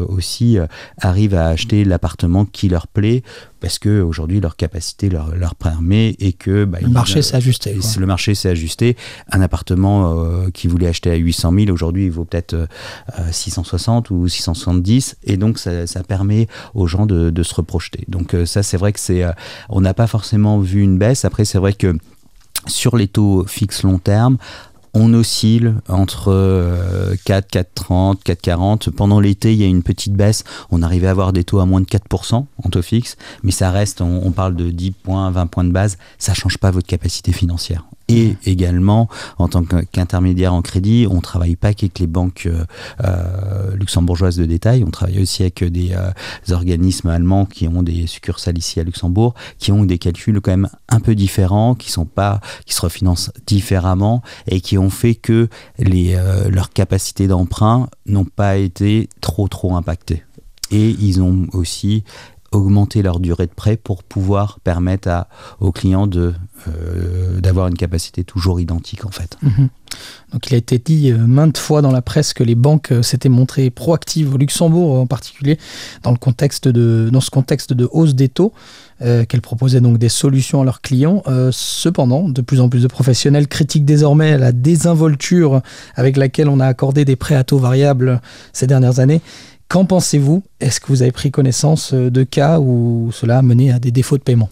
[0.08, 3.24] aussi euh, arrivent à acheter l'appartement qui leur plaît
[3.60, 7.76] parce que aujourd'hui leur capacité leur, leur permet et que bah, le marché s'est ajusté.
[7.98, 8.96] Le marché s'est ajusté.
[9.32, 12.68] Un appartement euh, qui voulait acheter à 800 000 aujourd'hui il vaut peut-être
[13.32, 18.04] 660 ou 670 et donc ça, ça permet aux gens de, de se reprojeter.
[18.08, 19.24] Donc ça c'est vrai que c'est
[19.70, 21.26] on n'a pas forcément vu une baisse.
[21.26, 21.98] Après c'est vrai que
[22.68, 24.38] sur les taux fixes long terme,
[24.98, 28.92] on oscille entre 4, 4,30, 4,40.
[28.92, 30.44] Pendant l'été, il y a une petite baisse.
[30.72, 33.72] On arrivait à avoir des taux à moins de 4% en taux fixe, mais ça
[33.72, 35.98] reste, on, parle de 10 points, 20 points de base.
[36.18, 37.86] Ça ne change pas votre capacité financière.
[38.10, 42.64] Et également, en tant qu'intermédiaire en crédit, on travaille pas qu'avec les banques euh,
[43.04, 46.12] euh, luxembourgeoises de détail, on travaille aussi avec des, euh,
[46.54, 50.70] organismes allemands qui ont des succursales ici à Luxembourg, qui ont des calculs quand même
[50.88, 55.50] un peu différents, qui sont pas, qui se refinancent différemment et qui ont fait que
[55.78, 60.24] leurs capacités d'emprunt n'ont pas été trop trop impactées.
[60.72, 62.04] Et ils ont aussi
[62.52, 65.26] augmenter leur durée de prêt pour pouvoir permettre
[65.60, 66.34] aux clients de,
[66.68, 69.38] euh, d'avoir une capacité toujours identique en fait.
[69.42, 69.70] Mhm.
[70.34, 73.02] Donc il a été dit euh, maintes fois dans la presse que les banques euh,
[73.02, 75.58] s'étaient montrées proactives au Luxembourg en particulier
[76.04, 78.54] dans, le contexte de, dans ce contexte de hausse des taux,
[79.00, 81.22] qu'elles proposaient donc des solutions à leurs clients.
[81.52, 85.62] cependant, de plus en plus de professionnels critiquent désormais la désinvolture
[85.96, 88.20] avec laquelle on a accordé des prêts à taux variables
[88.54, 89.22] ces dernières années
[89.70, 90.44] Qu'en pensez-vous?
[90.62, 93.92] Est-ce que vous avez pris connaissance euh, de cas où cela a mené à des
[93.92, 94.50] défauts de paiement?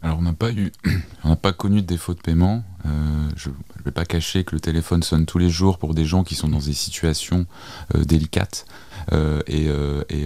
[0.00, 0.72] Alors on n'a pas eu,
[1.24, 2.64] on n'a pas connu de défaut de paiement.
[2.86, 6.06] Euh, je ne vais pas cacher que le téléphone sonne tous les jours pour des
[6.06, 7.46] gens qui sont dans des situations
[7.94, 8.64] euh, délicates.
[9.46, 9.68] et,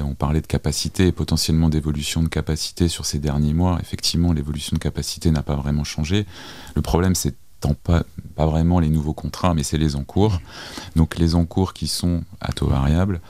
[0.03, 3.79] on parlait de capacité et potentiellement d'évolution de capacité sur ces derniers mois.
[3.81, 6.27] Effectivement, l'évolution de capacité n'a pas vraiment changé.
[6.77, 7.35] Le problème, c'est
[7.73, 8.03] pas,
[8.35, 10.39] pas vraiment les nouveaux contrats, mais c'est les encours.
[10.97, 13.21] Donc les encours qui sont à taux variable,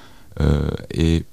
[0.90, 1.25] et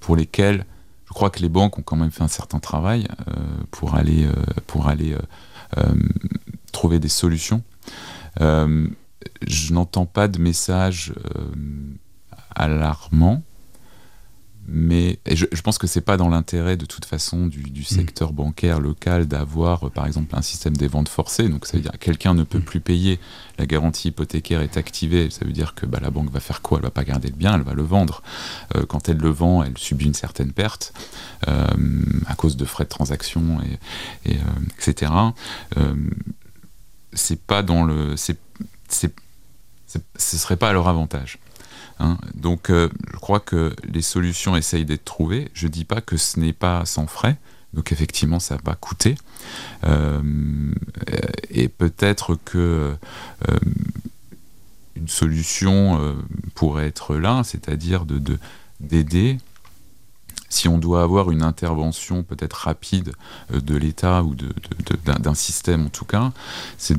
[0.00, 0.64] pour lesquels
[1.06, 3.32] je crois que les banques ont quand même fait un certain travail euh,
[3.70, 4.32] pour aller, euh,
[4.66, 5.16] pour aller
[6.72, 7.62] trouver des solutions.
[8.38, 11.12] je n'entends pas de message
[12.54, 13.42] alarmant
[14.70, 17.84] mais je, pense que c'est pas dans l'intérêt de toute façon du, mm.
[17.84, 21.48] secteur bancaire local d'avoir euh, par exemple un système des ventes forcées.
[21.48, 22.64] Donc ça veut dire que quelqu'un ne peut mm.
[22.64, 23.18] plus payer,
[23.58, 25.30] la garantie hypothécaire est activée.
[25.30, 26.78] Ça veut dire que bah, la banque va faire quoi?
[26.78, 28.22] Elle va pas garder le bien, elle va le vendre.
[28.76, 30.92] Euh, quand elle le vend, elle subit une certaine perte
[31.48, 31.66] euh,
[32.26, 33.60] à cause de frais de transaction
[34.26, 34.36] et,
[34.76, 35.12] etc.
[37.14, 38.38] c'est pas dans le, c'est,
[38.88, 41.38] ce serait pas à leur avantage.
[42.00, 42.18] Hein.
[42.34, 45.50] Donc euh, je crois que les solutions essayent d'être trouvées.
[45.54, 47.36] Je ne dis pas que ce n'est pas sans frais.
[47.74, 49.16] Donc effectivement, ça va coûter.
[49.84, 50.72] Euh,
[51.50, 52.96] et peut-être que
[53.48, 53.58] euh,
[54.96, 56.16] une solution
[56.54, 58.38] pourrait être là, c'est-à-dire de,
[58.80, 59.38] d'aider
[60.48, 63.12] si on doit avoir une intervention peut-être rapide
[63.52, 64.34] de l'État ou
[65.04, 66.32] d'un système en tout cas,
[66.78, 66.96] c'est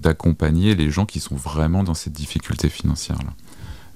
[0.00, 3.34] d'accompagner les gens qui sont vraiment dans cette difficulté financière-là.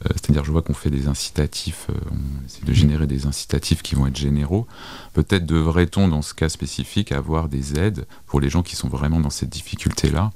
[0.04, 3.82] Euh, c'est-à-dire, je vois qu'on fait des incitatifs, euh, on essaie de générer des incitatifs
[3.82, 4.66] qui vont être généraux.
[5.12, 9.20] Peut-être devrait-on, dans ce cas spécifique, avoir des aides pour les gens qui sont vraiment
[9.20, 10.32] dans cette difficulté-là.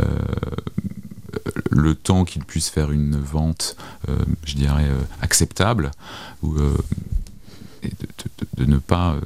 [0.00, 0.04] Euh,
[1.70, 3.76] le temps qu'ils puissent faire une vente,
[4.44, 4.88] je dirais,
[5.20, 5.90] acceptable,
[6.42, 6.56] ou
[7.82, 7.92] et
[8.56, 9.16] de, ne pas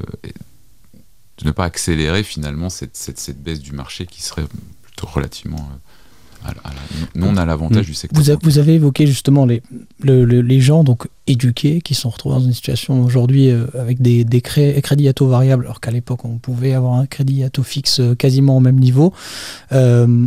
[1.38, 4.46] de ne pas accélérer finalement cette, cette, baisse du marché qui serait
[4.82, 5.70] plutôt relativement
[7.14, 8.22] non à l'avantage du secteur.
[8.22, 9.62] Vous, vous, avez évoqué justement les,
[10.04, 14.40] les gens donc éduqués qui sont retrouvés dans une situation aujourd'hui euh, avec des, des
[14.40, 18.00] crédits à taux variable, alors qu'à l'époque on pouvait avoir un crédit à taux fixe
[18.00, 19.12] euh, quasiment au même niveau.
[19.72, 20.26] Euh,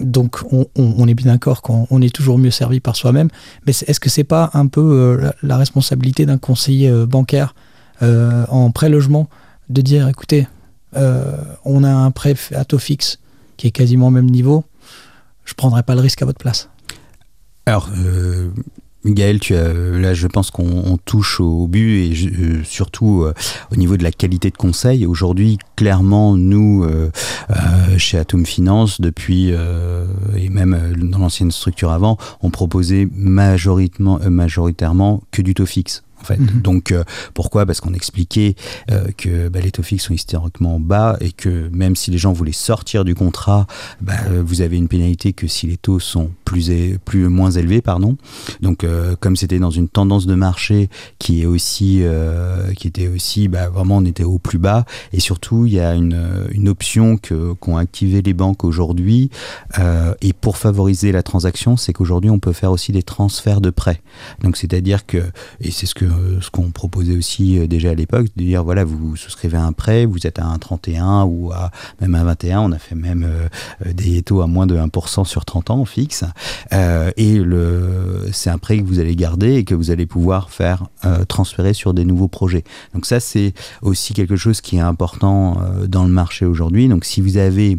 [0.00, 0.44] donc
[0.76, 3.28] on, est bien d'accord qu'on est toujours mieux servi par soi-même,
[3.66, 7.56] mais est-ce que c'est pas un peu la, responsabilité d'un conseiller bancaire
[8.00, 9.28] en pré-logement
[9.70, 10.46] de dire écoutez,
[10.94, 13.18] on a un prêt à taux fixe
[13.56, 14.62] qui est quasiment au même niveau,
[15.48, 16.68] je prendrai pas le risque à votre place.
[17.64, 18.50] Alors, euh,
[19.04, 23.32] Gaël, tu as, là, je pense qu'on touche au but et euh, surtout euh,
[23.72, 25.06] au niveau de la qualité de conseil.
[25.06, 27.10] Aujourd'hui, clairement, nous, euh,
[27.96, 35.42] chez Atom Finance, depuis et même dans l'ancienne structure avant, on proposait majoritairement, majoritairement que
[35.42, 36.02] du taux fixe.
[36.20, 36.38] En fait.
[36.38, 36.62] Mhm.
[36.62, 36.94] Donc
[37.34, 37.66] pourquoi?
[37.66, 38.54] Parce qu'on expliquait
[39.16, 42.52] que bah, les taux fixes sont historiquement bas et que même si les gens voulaient
[42.52, 43.66] sortir du contrat,
[44.00, 46.70] bah, vous avez une pénalité que si les taux sont plus,
[47.04, 48.16] plus moins élevés, pardon.
[48.60, 48.84] Donc,
[49.20, 52.02] comme c'était dans une tendance de marché qui est aussi,
[52.76, 54.84] qui était aussi, bah, vraiment, on était au plus bas.
[55.12, 59.30] Et surtout, il y a une, une option que qu'ont activé les banques aujourd'hui.
[60.22, 64.00] et pour favoriser la transaction, c'est qu'aujourd'hui, on peut faire aussi des transferts de prêts.
[64.42, 65.18] Donc, c'est-à-dire que,
[65.60, 66.04] et c'est ce que
[66.40, 70.26] ce qu'on proposait aussi déjà à l'époque, de dire voilà, vous souscrivez un prêt, vous
[70.26, 74.22] êtes à un 31 ou à même à 21, on a fait même euh, des
[74.22, 76.24] taux à moins de 1% sur 30 ans fixe.
[76.72, 77.40] Euh, et
[78.32, 81.72] c'est un prêt que vous allez garder et que vous allez pouvoir faire euh, transférer
[81.72, 82.64] sur des nouveaux projets.
[82.94, 86.88] Donc ça, c'est aussi quelque chose qui est important dans le marché aujourd'hui.
[86.88, 87.78] Donc si vous avez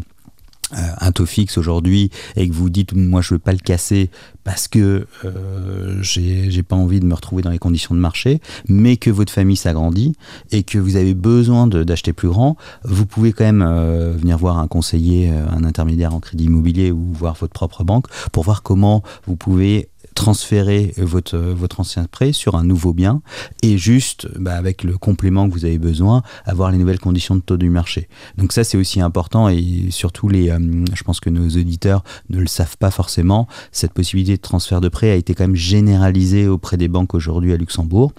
[0.72, 4.10] un taux fixe aujourd'hui et que vous dites moi je veux pas le casser
[4.44, 8.96] parce que euh, j'ai pas envie de me retrouver dans les conditions de marché, mais
[8.96, 10.14] que votre famille s'agrandit
[10.50, 14.58] et que vous avez besoin d'acheter plus grand, vous pouvez quand même euh, venir voir
[14.58, 18.62] un conseiller, euh, un intermédiaire en crédit immobilier ou voir votre propre banque pour voir
[18.62, 19.88] comment vous pouvez
[20.20, 23.22] transférer votre, votre ancien prêt sur un nouveau bien
[23.62, 27.40] et juste, bah, avec le complément que vous avez besoin, avoir les nouvelles conditions de
[27.40, 28.06] taux du marché.
[28.36, 30.58] Donc ça, c'est aussi important et surtout, les, euh,
[30.92, 34.90] je pense que nos auditeurs ne le savent pas forcément, cette possibilité de transfert de
[34.90, 38.12] prêt a été quand même généralisée auprès des banques aujourd'hui à Luxembourg.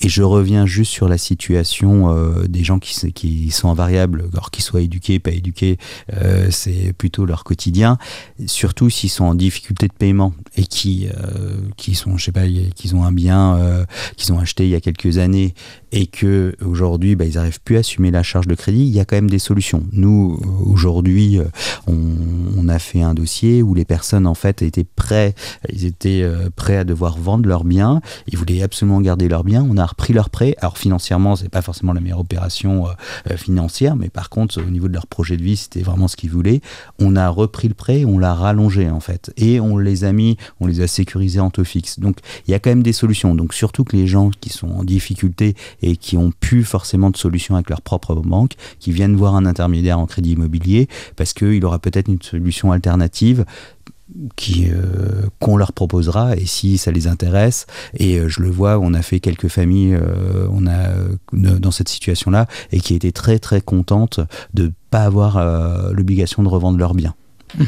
[0.00, 4.50] Et je reviens juste sur la situation euh, des gens qui, qui sont invariables, alors
[4.50, 5.78] qu'ils soient éduqués, pas éduqués,
[6.14, 7.96] euh, c'est plutôt leur quotidien,
[8.46, 11.06] surtout s'ils sont en difficulté de paiement et qui
[11.76, 13.84] qui sont, je sais pas, qu'ils ont un bien euh,
[14.16, 15.54] qu'ils ont acheté il y a quelques années
[15.92, 19.00] et que aujourd'hui bah, ils n'arrivent plus à assumer la charge de crédit, il y
[19.00, 19.84] a quand même des solutions.
[19.92, 21.44] Nous aujourd'hui, euh,
[21.86, 25.34] on, a fait un dossier où les personnes en fait étaient prêts,
[25.68, 26.26] ils étaient
[26.56, 29.66] prêts à devoir vendre leurs biens, ils voulaient absolument garder leurs biens.
[29.68, 30.54] On a repris leur prêt.
[30.60, 32.86] Alors financièrement, c'est pas forcément la meilleure opération
[33.36, 36.30] financière, mais par contre au niveau de leur projet de vie, c'était vraiment ce qu'ils
[36.30, 36.62] voulaient.
[36.98, 40.36] On a repris le prêt, on l'a rallongé en fait, et on les a mis,
[40.60, 41.98] on les a sécurisés en taux fixe.
[41.98, 43.34] Donc il y a quand même des solutions.
[43.34, 47.16] Donc surtout que les gens qui sont en difficulté et qui ont plus forcément de
[47.16, 51.64] solutions avec leur propre banque, qui viennent voir un intermédiaire en crédit immobilier parce qu'il
[51.64, 53.44] aura peut-être une solution alternative
[54.70, 58.92] euh, qu'on leur proposera et si ça les intéresse et euh, je le vois on
[58.92, 60.90] a fait quelques familles euh, on a
[61.32, 64.20] dans cette situation là et qui étaient très très contentes
[64.52, 65.42] de pas avoir
[65.92, 67.14] l'obligation de revendre leurs biens
[67.58, 67.64] mmh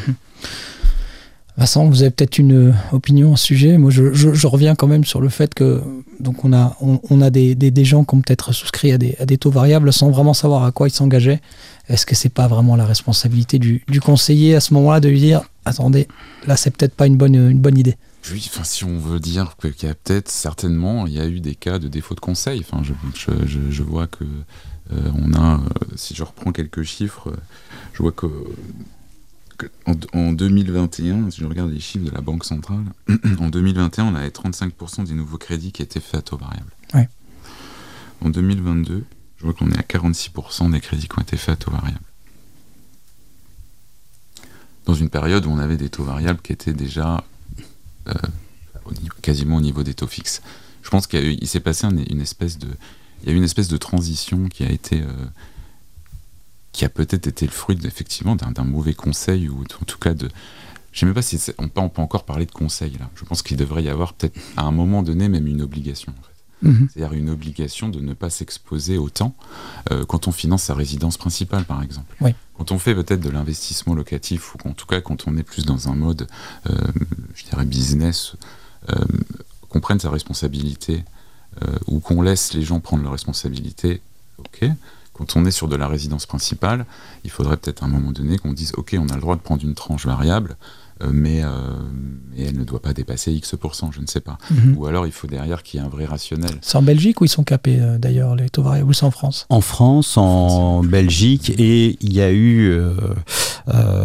[1.56, 3.78] Vincent, vous avez peut-être une opinion à ce sujet.
[3.78, 5.82] Moi, je, reviens quand même sur le fait que
[6.20, 9.26] donc on a, on, a des, des, gens qui ont peut-être souscrit à des, à
[9.26, 11.40] des, taux variables sans vraiment savoir à quoi ils s'engageaient.
[11.88, 15.20] Est-ce que c'est pas vraiment la responsabilité du, du conseiller à ce moment-là de lui
[15.20, 16.08] dire attendez,
[16.46, 17.96] là c'est peut-être pas une bonne, une bonne idée?
[18.32, 21.40] Oui, enfin, si on veut dire qu'il y a peut-être, certainement, il y a eu
[21.40, 22.60] des cas de défaut de conseil.
[22.60, 22.92] Enfin, je,
[23.46, 24.24] je, je vois que
[24.92, 25.60] euh, on a, euh,
[25.96, 27.32] si je reprends quelques chiffres,
[27.92, 28.26] je vois que
[30.12, 32.84] en, 2021, si je regarde les chiffres de la Banque centrale,
[33.40, 36.70] en 2021, on avait 35% des nouveaux crédits qui étaient faits à taux variable.
[38.22, 39.04] En 2022,
[39.36, 42.00] je vois qu'on est à 46% des crédits qui ont été faits à taux variable.
[44.86, 47.22] Dans une période où on avait des taux variables qui étaient déjà
[48.08, 48.14] euh,
[49.22, 50.42] quasiment au niveau des taux fixes.
[50.82, 52.68] Je pense qu'il s'est passé une espèce de,
[53.22, 55.08] il y a eu une espèce de transition qui a été euh,
[56.76, 60.28] qui a peut-être été le fruit effectivement d'un mauvais conseil ou en tout cas de
[60.92, 63.10] je ne sais même pas si on peut, on peut, encore parler de conseil là.
[63.14, 66.12] Je pense qu'il devrait y avoir peut-être à un moment donné même une obligation.
[66.60, 66.88] Mhm.
[66.92, 69.34] C'est-à-dire une obligation de ne pas s'exposer autant
[69.90, 72.14] euh, quand on finance sa résidence principale, par exemple.
[72.58, 75.64] Quand on fait peut-être de l'investissement locatif, ou en tout cas quand on est plus
[75.64, 76.26] dans un mode,
[76.68, 76.74] euh,
[77.34, 78.36] je dirais, business,
[78.90, 78.94] euh,
[79.70, 81.04] qu'on prenne sa responsabilité,
[81.86, 84.02] ou qu'on laisse les gens prendre leur responsabilité,
[84.36, 84.68] ok
[85.16, 86.84] quand on est sur de la résidence principale,
[87.24, 89.40] il faudrait peut-être à un moment donné qu'on dise ok, on a le droit de
[89.40, 90.56] prendre une tranche variable,
[91.02, 91.48] euh, mais, euh,
[92.38, 94.38] elle ne doit pas dépasser X%, je ne sais pas.
[94.50, 94.76] Mhm.
[94.76, 96.52] Ou alors il faut derrière qu'il y ait un vrai rationnel.
[96.60, 99.10] C'est en Belgique où ils sont capés euh, d'ailleurs, les taux variables, ou c'est en
[99.10, 99.46] France?
[99.48, 102.78] En France, en Belgique, et il y a eu,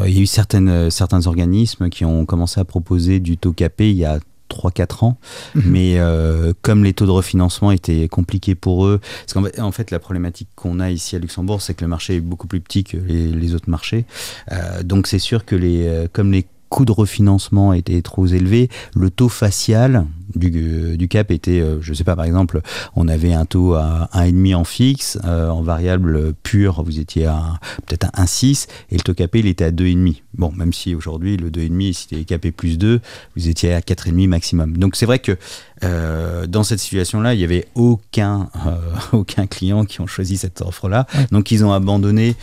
[0.05, 3.91] il y a eu certaines, certains organismes qui ont commencé à proposer du taux capé
[3.91, 4.19] il y a
[4.51, 5.17] 3-4 ans.
[5.55, 5.63] Mhm.
[5.65, 9.91] Mais euh, comme les taux de refinancement étaient compliqués pour eux, parce qu'en en fait,
[9.91, 12.83] la problématique qu'on a ici à Luxembourg, c'est que le marché est beaucoup plus petit
[12.83, 14.05] que les, autres marchés.
[14.51, 18.69] Euh, donc c'est sûr que les, euh, comme les coûts de refinancement étaient trop élevés,
[18.95, 22.61] le taux facial du, du cap était, euh, je sais pas, par exemple,
[22.95, 27.59] on avait un taux à 1,5 en fixe, euh, en variable pure, vous étiez à
[27.85, 30.21] peut-être à 1,6, et le taux capé, il était à 2,5.
[30.37, 33.01] Bon, même si aujourd'hui, le 2,5, si c'était capé plus 2,
[33.35, 34.77] vous étiez à 4,5 maximum.
[34.77, 35.37] Donc c'est vrai que
[35.83, 38.49] euh, dans cette situation-là, il n'y avait aucun,
[39.11, 41.07] aucun client qui ont choisi cette offre-là.
[41.31, 42.35] Donc ils ont abandonné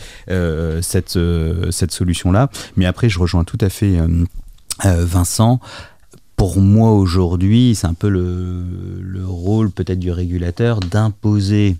[0.81, 1.17] cette,
[1.71, 2.49] cette solution-là.
[2.77, 3.97] Mais après, je rejoins tout à fait
[4.83, 5.59] Vincent,
[6.39, 8.63] pour moi aujourd'hui, c'est un peu le,
[9.01, 11.75] le rôle peut-être du régulateur d'imposer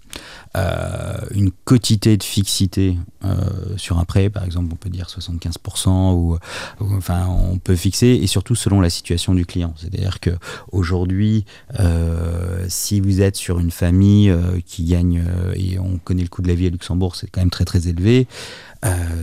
[0.57, 3.37] euh, une quotité de fixité euh,
[3.77, 6.37] sur un prêt, par exemple, on peut dire 75%, ou,
[6.81, 9.73] enfin, on peut fixer, et surtout selon la situation du client.
[9.77, 10.31] C'est-à-dire que
[10.73, 11.45] aujourd'hui,
[11.79, 14.35] euh, si vous êtes sur une famille
[14.65, 15.23] qui gagne,
[15.55, 17.87] et on connaît le coût de la vie à Luxembourg, c'est quand même très très
[17.87, 18.27] élevé,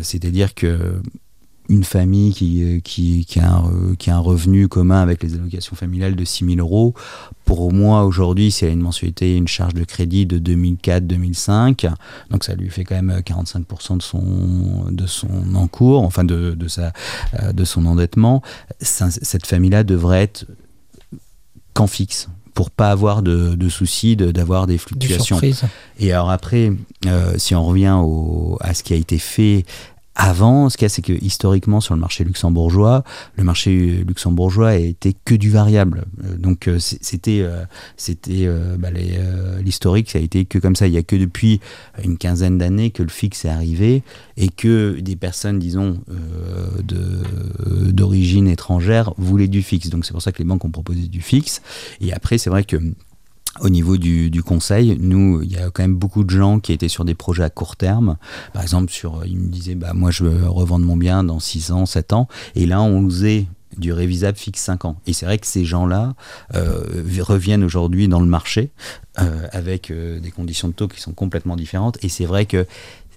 [0.01, 1.03] c'est-à-dire que
[1.69, 5.35] une famille qui, euh, qui, qui, a un, qui, a un, revenu commun avec les
[5.35, 6.95] allocations familiales de 6 000 euros,
[7.45, 11.93] pour moi aujourd'hui, si elle a une mensualité, une charge de crédit de 2004-2005,
[12.31, 16.69] donc ça lui fait quand même 45% de son, de son encours, enfin de, de,
[16.69, 16.93] sa,
[17.41, 18.43] euh, de son endettement,
[18.81, 20.47] cette famille-là devrait être
[21.75, 25.39] qu'en fixe pour pas avoir de, de soucis d'avoir des fluctuations.
[26.01, 26.73] Et alors après,
[27.05, 29.67] euh, si on revient au, à ce qui a été fait
[30.17, 33.05] avant, ce qu'il y a, c'est que historiquement, sur le marché luxembourgeois,
[33.37, 36.07] le marché luxembourgeois a été que du variable.
[36.25, 37.65] Euh, donc, euh, c'était euh,
[37.99, 38.49] c'était
[38.79, 38.89] bah,
[39.61, 40.87] l'historique, ça a été que comme ça.
[40.87, 41.61] Il n'y a que depuis
[42.03, 44.03] une quinzaine d'années que le fixe est arrivé
[44.39, 46.01] et que des personnes, disons,
[46.83, 49.91] d'origine étrangère voulaient du fixe.
[49.91, 51.61] Donc, c'est pour ça que les banques ont proposé du fixe.
[52.01, 52.77] Et après, c'est vrai que
[53.61, 56.89] au niveau du, conseil, nous, il y a quand même beaucoup de gens qui étaient
[56.89, 58.17] sur des projets à court terme.
[58.53, 61.73] Par exemple, sur, ils me disaient, bah, moi, je veux revendre mon bien dans 6
[61.73, 62.29] ans, 7 ans.
[62.55, 63.47] Et là, on faisait
[63.77, 64.97] du révisable fixe 5 ans.
[65.07, 66.15] Et c'est vrai que ces gens-là
[66.55, 68.71] euh, reviennent aujourd'hui dans le marché
[69.19, 71.99] euh, avec euh, des conditions de taux qui sont complètement différentes.
[72.03, 72.67] Et c'est vrai que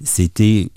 [0.04, 0.72] c'était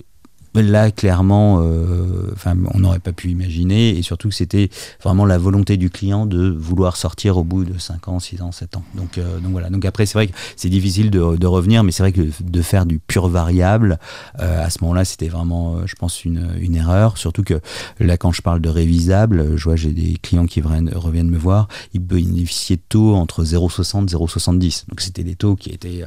[0.61, 4.69] là, clairement, euh, enfin, on n'aurait pas pu imaginer, et surtout que c'était
[5.01, 8.51] vraiment la volonté du client de vouloir sortir au bout de 5 ans, 6 ans,
[8.51, 8.83] 7 ans.
[8.95, 9.69] Donc, euh, donc voilà.
[9.69, 12.61] Donc après, c'est vrai que c'est difficile de, de, revenir, mais c'est vrai que de
[12.61, 13.97] faire du pur variable,
[14.39, 17.17] euh, à ce moment-là, c'était vraiment, je pense, une, une, erreur.
[17.17, 17.59] Surtout que
[17.99, 21.67] là, quand je parle de révisable, je vois, j'ai des clients qui reviennent, me voir,
[21.93, 24.85] ils bénéficiaient de taux entre 0,60 et 0,70.
[24.89, 26.03] Donc c'était des taux qui étaient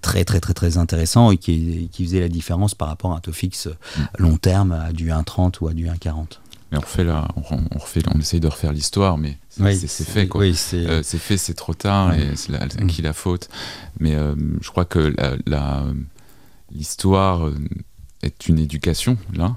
[0.00, 3.20] très, très, très, très intéressants et qui, qui faisaient la différence par rapport à un
[3.20, 3.68] taux fixe
[4.18, 6.38] long terme à du 1,30 ou à du 1,40.
[6.72, 10.44] Mais on refait là, on, refait, on essaye de refaire l'histoire, mais c'est fait quoi.
[10.44, 13.48] Euh, c'est fait, c'est trop tard et c'est à qui la faute.
[14.00, 15.14] Mais euh, je crois que
[16.72, 17.54] l'histoire euh,
[18.22, 19.54] est une éducation là,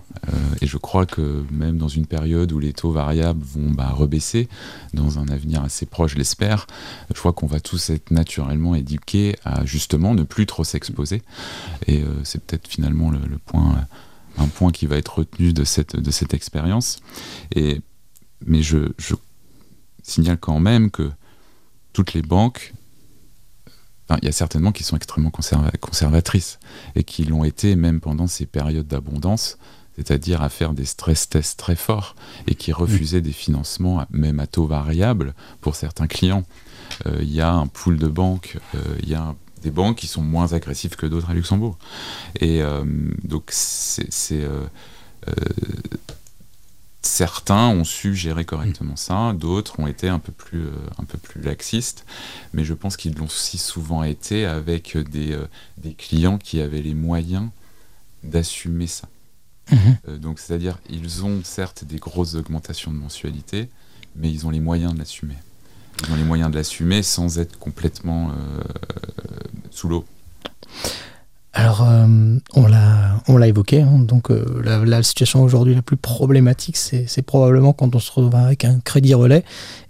[0.62, 4.48] et je crois que même dans une période où les taux variables vont bah, rebaisser,
[4.94, 6.68] dans un avenir assez proche, je l'espère,
[7.12, 11.24] je crois qu'on va tous être naturellement éduqués à justement ne plus trop s'exposer.
[11.88, 13.88] Et c'est peut-être finalement le point
[14.40, 16.98] un point qui va être retenu de cette, de cette expérience.
[17.56, 17.82] Et,
[18.46, 19.16] mais je, je,
[20.04, 21.12] signale quand même que
[21.94, 22.74] toutes les banques,
[24.22, 26.60] il y a certainement qui sont extrêmement conservatrices
[26.96, 29.60] et qui l'ont été même pendant ces périodes d'abondance,
[29.96, 32.16] c'est-à-dire à faire des stress tests très forts
[32.48, 36.44] et qui refusaient des financements, même à taux variable, pour certains clients.
[37.06, 40.08] Euh, il y a un pool de banques, euh, il y a des banques qui
[40.08, 41.78] sont moins agressives que d'autres à Luxembourg.
[42.40, 42.84] Et euh,
[43.24, 44.66] donc, c'est, euh,
[45.28, 45.34] euh,
[47.02, 51.42] certains ont su gérer correctement ça, d'autres ont été un peu plus, un peu plus
[51.42, 52.06] laxistes,
[52.54, 55.38] mais je pense qu'ils l'ont aussi souvent été avec des,
[55.78, 57.50] des clients qui avaient les moyens
[58.24, 59.08] d'assumer ça.
[59.72, 60.18] Mhm.
[60.18, 63.70] donc, c'est-à-dire, ils ont certes des grosses augmentations de mensualité,
[64.16, 65.36] mais ils ont les moyens de l'assumer.
[66.04, 68.32] Ils ont les moyens de l'assumer sans être complètement
[69.80, 70.06] sous l'eau
[71.54, 72.68] alors, euh, on
[73.38, 78.00] l'a évoqué, hein, donc euh, la, situation aujourd'hui la plus problématique, c'est probablement quand on
[78.00, 79.44] se retrouve avec un crédit relais.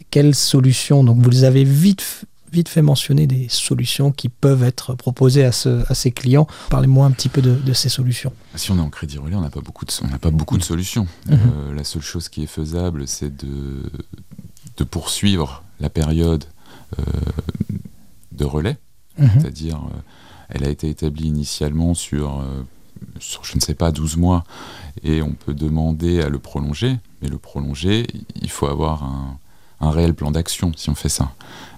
[0.10, 4.96] Quelles solutions Donc, vous les avez vite, vite fait mentionner des solutions qui peuvent être
[4.96, 6.48] proposées à, ces clients.
[6.70, 8.32] Parlez-moi un petit peu de, ces solutions.
[8.56, 10.64] Si on est en crédit relais, on n'a pas beaucoup de, on pas beaucoup de
[10.64, 11.08] solutions.
[11.28, 11.34] Mhm.
[11.34, 13.92] Euh, la seule chose qui est faisable, c'est de,
[14.78, 16.46] de poursuivre la période
[18.32, 18.78] de relais
[19.20, 19.30] Mhm.
[19.34, 20.00] C'est-à-dire, euh,
[20.50, 22.64] elle a été établie initialement sur, euh,
[23.20, 24.44] je ne sais pas, 12 mois,
[25.04, 28.08] et on peut demander à le prolonger, mais le prolonger,
[28.42, 29.38] il faut avoir un,
[29.82, 31.32] réel plan d'action si on fait ça.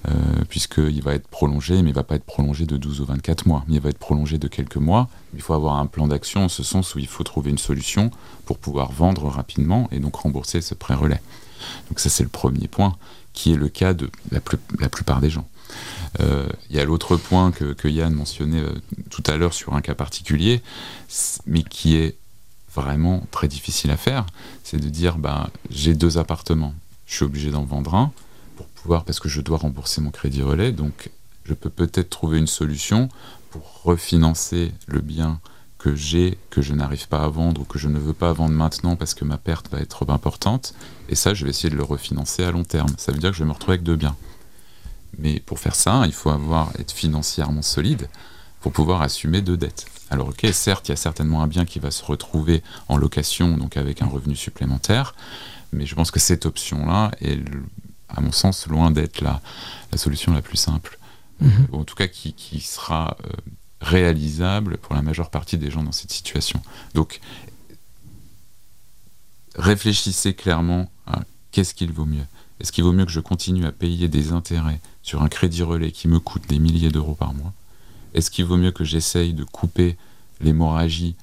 [0.09, 0.11] Euh,
[0.49, 3.45] puisqu'il va être prolongé, mais il ne va pas être prolongé de 12 ou 24
[3.45, 5.07] mois, mais il va être prolongé de quelques mois.
[5.35, 8.09] Il faut avoir un plan d'action en ce sens où il faut trouver une solution
[8.45, 11.21] pour pouvoir vendre rapidement et donc rembourser ce prêt relais.
[11.89, 12.97] Donc ça c'est le premier point,
[13.33, 15.47] qui est le cas de la plupart des gens.
[16.20, 18.74] Euh, il y a l'autre point que, Yann mentionnait euh,
[19.09, 20.62] tout à l'heure sur un cas particulier,
[21.45, 22.18] mais qui est
[22.74, 24.26] vraiment très difficile à faire,
[24.64, 26.74] c'est de dire bah, j'ai deux appartements,
[27.05, 28.12] je suis obligé d'en vendre un
[28.55, 31.09] pour pouvoir, parce que je dois rembourser mon crédit relais, donc
[31.45, 33.09] je peux peut-être trouver une solution
[33.49, 35.39] pour refinancer le bien
[35.78, 38.53] que j'ai, que je n'arrive pas à vendre ou que je ne veux pas vendre
[38.53, 40.76] maintenant parce que ma perte va être trop importante.
[41.09, 42.93] Et ça, je vais essayer de le refinancer à long terme.
[42.97, 44.16] Ça veut dire que je vais me retrouver avec deux biens.
[45.18, 48.07] Mais pour faire ça, il faut avoir, être financièrement solide
[48.62, 49.86] pour pouvoir assumer deux dettes.
[50.09, 53.57] Alors ok, certes, il y a certainement un bien qui va se retrouver en location,
[53.57, 55.16] donc avec un revenu supplémentaire,
[55.74, 57.39] mais je pense que cette option-là est,
[58.09, 59.41] à mon sens, loin d'être la,
[59.91, 60.97] la solution la plus simple.
[61.41, 61.68] Mhm.
[61.72, 63.30] en tout cas, qui, qui sera euh,
[63.82, 66.62] réalisable pour la majeure partie des gens dans cette situation.
[66.93, 67.20] Donc,
[69.55, 72.26] réfléchissez clairement à qu'est-ce qu'il vaut mieux.
[72.62, 75.91] Est-ce qu'il vaut mieux que je continue à payer des intérêts sur un crédit relais
[75.91, 77.53] qui me coûte des milliers d'euros par mois?
[78.14, 79.97] Est-ce qu'il vaut mieux que j'essaye de couper
[80.41, 81.16] l'hémorragie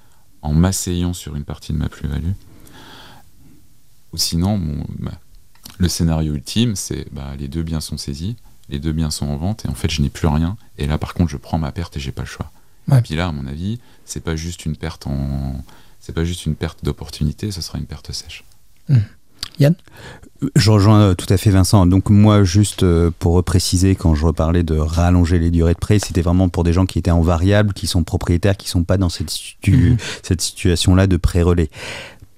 [0.42, 2.32] en m'asseyant sur une partie de ma plus-value?
[4.12, 4.60] Ou sinon,
[4.98, 5.12] bah,
[5.78, 8.34] le scénario ultime, c'est bah, les deux biens sont saisis,
[8.68, 10.56] les deux biens sont en vente et en fait je n'ai plus rien.
[10.76, 12.50] Et là par contre je prends ma perte et j'ai pas le choix.
[12.90, 15.62] Et puis là, à mon avis, c'est pas juste une perte en,
[16.00, 18.44] c'est pas juste une perte d'opportunité, ce sera une perte sèche.
[18.88, 18.96] Mmh.
[19.58, 19.74] Yann
[20.56, 21.86] Je rejoins euh, tout à fait Vincent.
[21.86, 25.98] Donc moi, juste euh, pour préciser, quand je reparlais de rallonger les durées de prêt,
[25.98, 28.96] c'était vraiment pour des gens qui étaient en variable, qui sont propriétaires, qui sont pas
[28.96, 29.32] dans cette,
[29.66, 29.96] mmh.
[30.22, 31.70] cette situation-là de pré-relais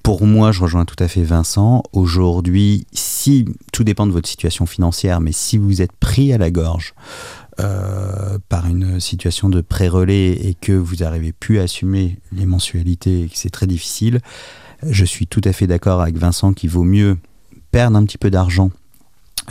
[0.03, 1.83] pour moi, je rejoins tout à fait Vincent.
[1.93, 6.51] Aujourd'hui, si tout dépend de votre situation financière, mais si vous êtes pris à la
[6.51, 6.95] gorge
[7.61, 13.23] euh, par une situation de pré-relais et que vous n'arrivez plus à assumer les mensualités
[13.23, 14.21] et que c'est très difficile,
[14.83, 17.19] je suis tout à fait d'accord avec Vincent qu'il vaut mieux
[17.71, 18.71] perdre un petit peu d'argent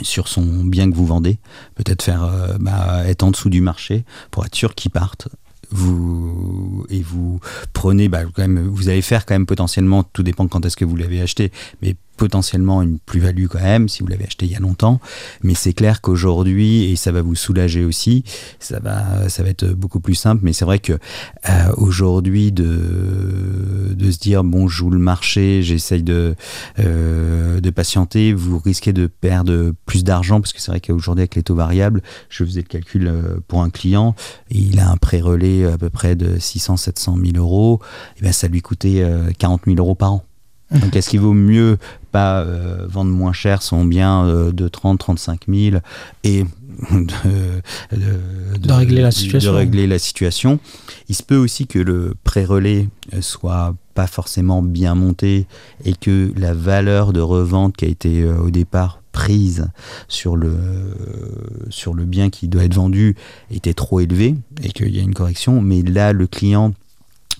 [0.02, 1.38] sur son bien que vous vendez,
[1.74, 5.28] peut-être faire euh, bah, être en dessous du marché pour être sûr qu'il parte.
[5.72, 7.38] Vous et vous
[7.72, 11.20] prenez, bah, vous allez faire quand même potentiellement, tout dépend quand est-ce que vous l'avez
[11.20, 15.00] acheté, mais potentiellement une plus-value quand même si vous l'avez acheté il y a longtemps.
[15.42, 18.24] Mais c'est clair qu'aujourd'hui, et ça va vous soulager aussi,
[18.58, 20.42] ça va, ça va être beaucoup plus simple.
[20.44, 25.62] Mais c'est vrai que euh, aujourd'hui, de, de se dire bon, je joue le marché,
[25.62, 26.34] j'essaye de,
[26.78, 31.36] euh, de patienter, vous risquez de perdre plus d'argent parce que c'est vrai qu'aujourd'hui, avec
[31.36, 34.14] les taux variables, je faisais le calcul euh, pour un client,
[34.50, 37.80] il a un prêt-relais à peu près de 600-700 000 euros,
[38.18, 39.02] et bien ça lui coûtait
[39.38, 40.24] 40 000 euros par an.
[40.70, 41.78] Donc est-ce qu'il vaut mieux
[42.12, 45.76] pas euh, vendre moins cher son bien euh, de 30, 35 000
[46.24, 46.44] et
[46.90, 49.52] de, régler la situation.
[49.52, 50.60] de régler la situation?
[51.08, 55.46] Il se peut aussi que le pré-relais euh, soit pas forcément bien monté
[55.84, 59.68] et que la valeur de revente qui a été au départ prise
[60.06, 60.56] sur le,
[61.68, 63.16] sur le bien qui doit être vendu
[63.50, 65.60] était trop élevée et qu'il y a une correction.
[65.60, 66.72] Mais là, le client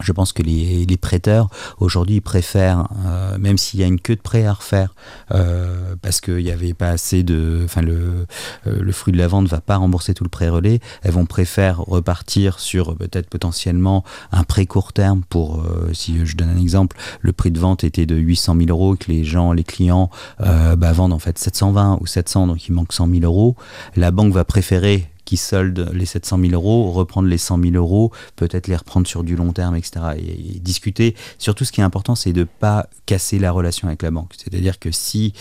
[0.03, 1.49] je pense que les, prêteurs
[1.79, 4.95] aujourd'hui préfèrent, euh, même s'il y a une queue de prêt à refaire,
[5.31, 8.27] euh, parce qu'il n'y avait pas assez de, enfin le,
[8.67, 11.25] euh, fruit de la vente ne va pas rembourser tout le prêt relais, elles vont
[11.25, 16.97] préférer repartir sur peut-être potentiellement un prêt court terme pour, si je donne un exemple,
[17.21, 20.93] le prix de vente était de 800 000 euros, que les gens, les clients bah,
[20.93, 23.57] vendent en fait 720 ou 700, donc il manque 100 000 euros.
[23.97, 28.11] La banque va préférer qui solde les 700 000 euros, reprendre les 100 000 euros,
[28.35, 30.01] peut-être les reprendre sur du long terme, etc.
[30.19, 31.15] Et, discuter.
[31.39, 34.33] Surtout, ce qui est important, c'est de ne pas casser la relation avec la banque.
[34.37, 35.33] C'est-à-dire que si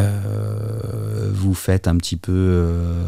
[0.00, 3.04] euh, vous faites un petit peu, euh,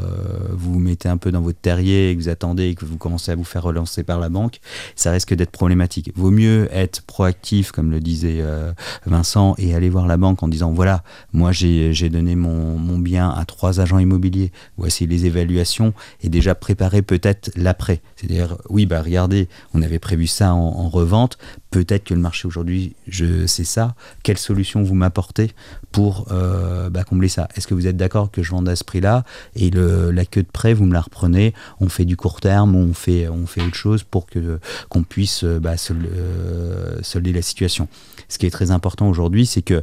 [0.51, 3.33] vous mettez un peu dans votre terrier et que vous attendez et que vous commencez
[3.33, 4.61] à vous faire relancer par la banque,
[4.95, 6.13] ça risque d'être problématique.
[6.17, 8.73] Vaut mieux être proactif, comme le disait euh,
[9.07, 13.47] Vincent, et aller voir la banque en disant voilà, moi j'ai donné mon, bien à
[13.47, 15.95] trois agents immobiliers, voici les évaluations
[16.29, 18.01] déjà préparer peut-être l'après.
[18.17, 21.37] C'est-à-dire, oui, bah regardez, on avait prévu ça en, revente,
[21.71, 23.95] peut-être que le marché aujourd'hui, je sais ça.
[24.23, 25.51] Quelle solution vous m'apportez
[25.91, 27.49] pour euh, bah, combler ça?
[27.57, 29.25] Est-ce que vous êtes d'accord que je vende à ce prix-là?
[29.57, 32.77] Et le, la queue de prêt, vous me la reprenez On fait du court terme,
[32.77, 37.89] on fait, on fait autre chose pour que qu'on puisse bah, euh, solder la situation.
[38.29, 39.83] Ce qui est très important aujourd'hui, c'est que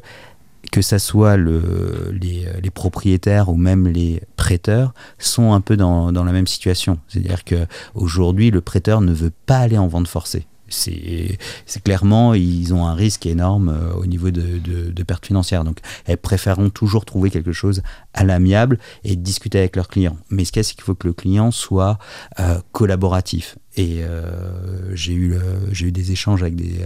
[0.72, 6.11] que ça soit le, les, les, propriétaires ou même les prêteurs sont un peu dans,
[6.11, 6.99] dans la même situation.
[7.07, 12.74] C'est-à-dire que aujourd'hui, le prêteur ne veut pas aller en vente forcée c'est clairement, ils
[12.74, 15.64] ont un risque énorme euh, au niveau de, de, pertes financières.
[15.64, 17.82] Donc, elles préféreront toujours trouver quelque chose
[18.14, 20.18] à l'amiable et discuter avec leurs clients.
[20.30, 21.97] Mais ce qu'il y c'est qu'il faut que le client soit
[22.39, 23.57] euh, collaboratif.
[23.76, 25.36] Et euh, j'ai eu,
[25.71, 26.82] j'ai eu des échanges avec des,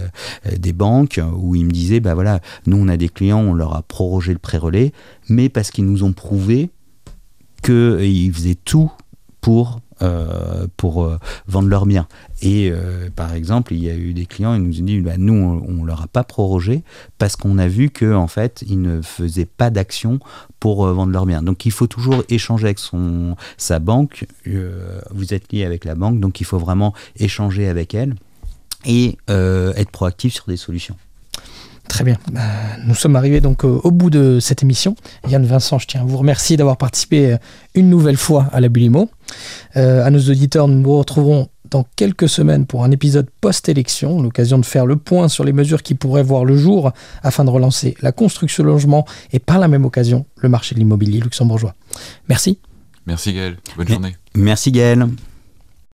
[0.56, 3.76] des banques où ils me disaient, bah voilà, nous on a des clients, on leur
[3.76, 4.92] a prorogé le pré-relais,
[5.28, 6.70] mais parce qu'ils nous ont prouvé
[7.62, 8.90] qu'ils faisaient tout
[9.40, 9.87] pour euh,
[10.76, 12.06] pour euh, vendre leurs biens.
[12.42, 15.16] Et euh, par exemple, il y a eu des clients, ils nous ont dit, bah,
[15.18, 16.82] nous, on, ne leur a pas prorogé
[17.18, 20.20] parce qu'on a vu que en fait, ils ne faisaient pas d'action
[20.60, 21.42] pour vendre leurs biens.
[21.42, 24.26] Donc, il faut toujours échanger avec son sa banque.
[25.10, 28.14] vous êtes lié avec la banque, donc il faut vraiment échanger avec elle
[28.84, 30.96] et être proactif sur des solutions.
[31.88, 32.16] Très bien.
[32.32, 32.42] Bah,
[32.84, 34.94] nous sommes arrivés donc au bout de cette émission.
[35.28, 37.36] Yann Vincent, je tiens à vous remercier d'avoir participé
[37.74, 39.10] une nouvelle fois à la Bulimo.
[39.74, 44.64] à nos auditeurs, nous nous retrouverons dans quelques semaines pour un épisode post-élection, l'occasion de
[44.64, 48.12] faire le point sur les mesures qui pourraient voir le jour afin de relancer la
[48.12, 51.74] construction de logement et par la même occasion le marché de l'immobilier luxembourgeois.
[52.28, 52.58] Merci.
[53.06, 53.56] Merci Gaël.
[53.76, 54.16] Bonne journée.
[54.34, 55.06] Merci Gaël.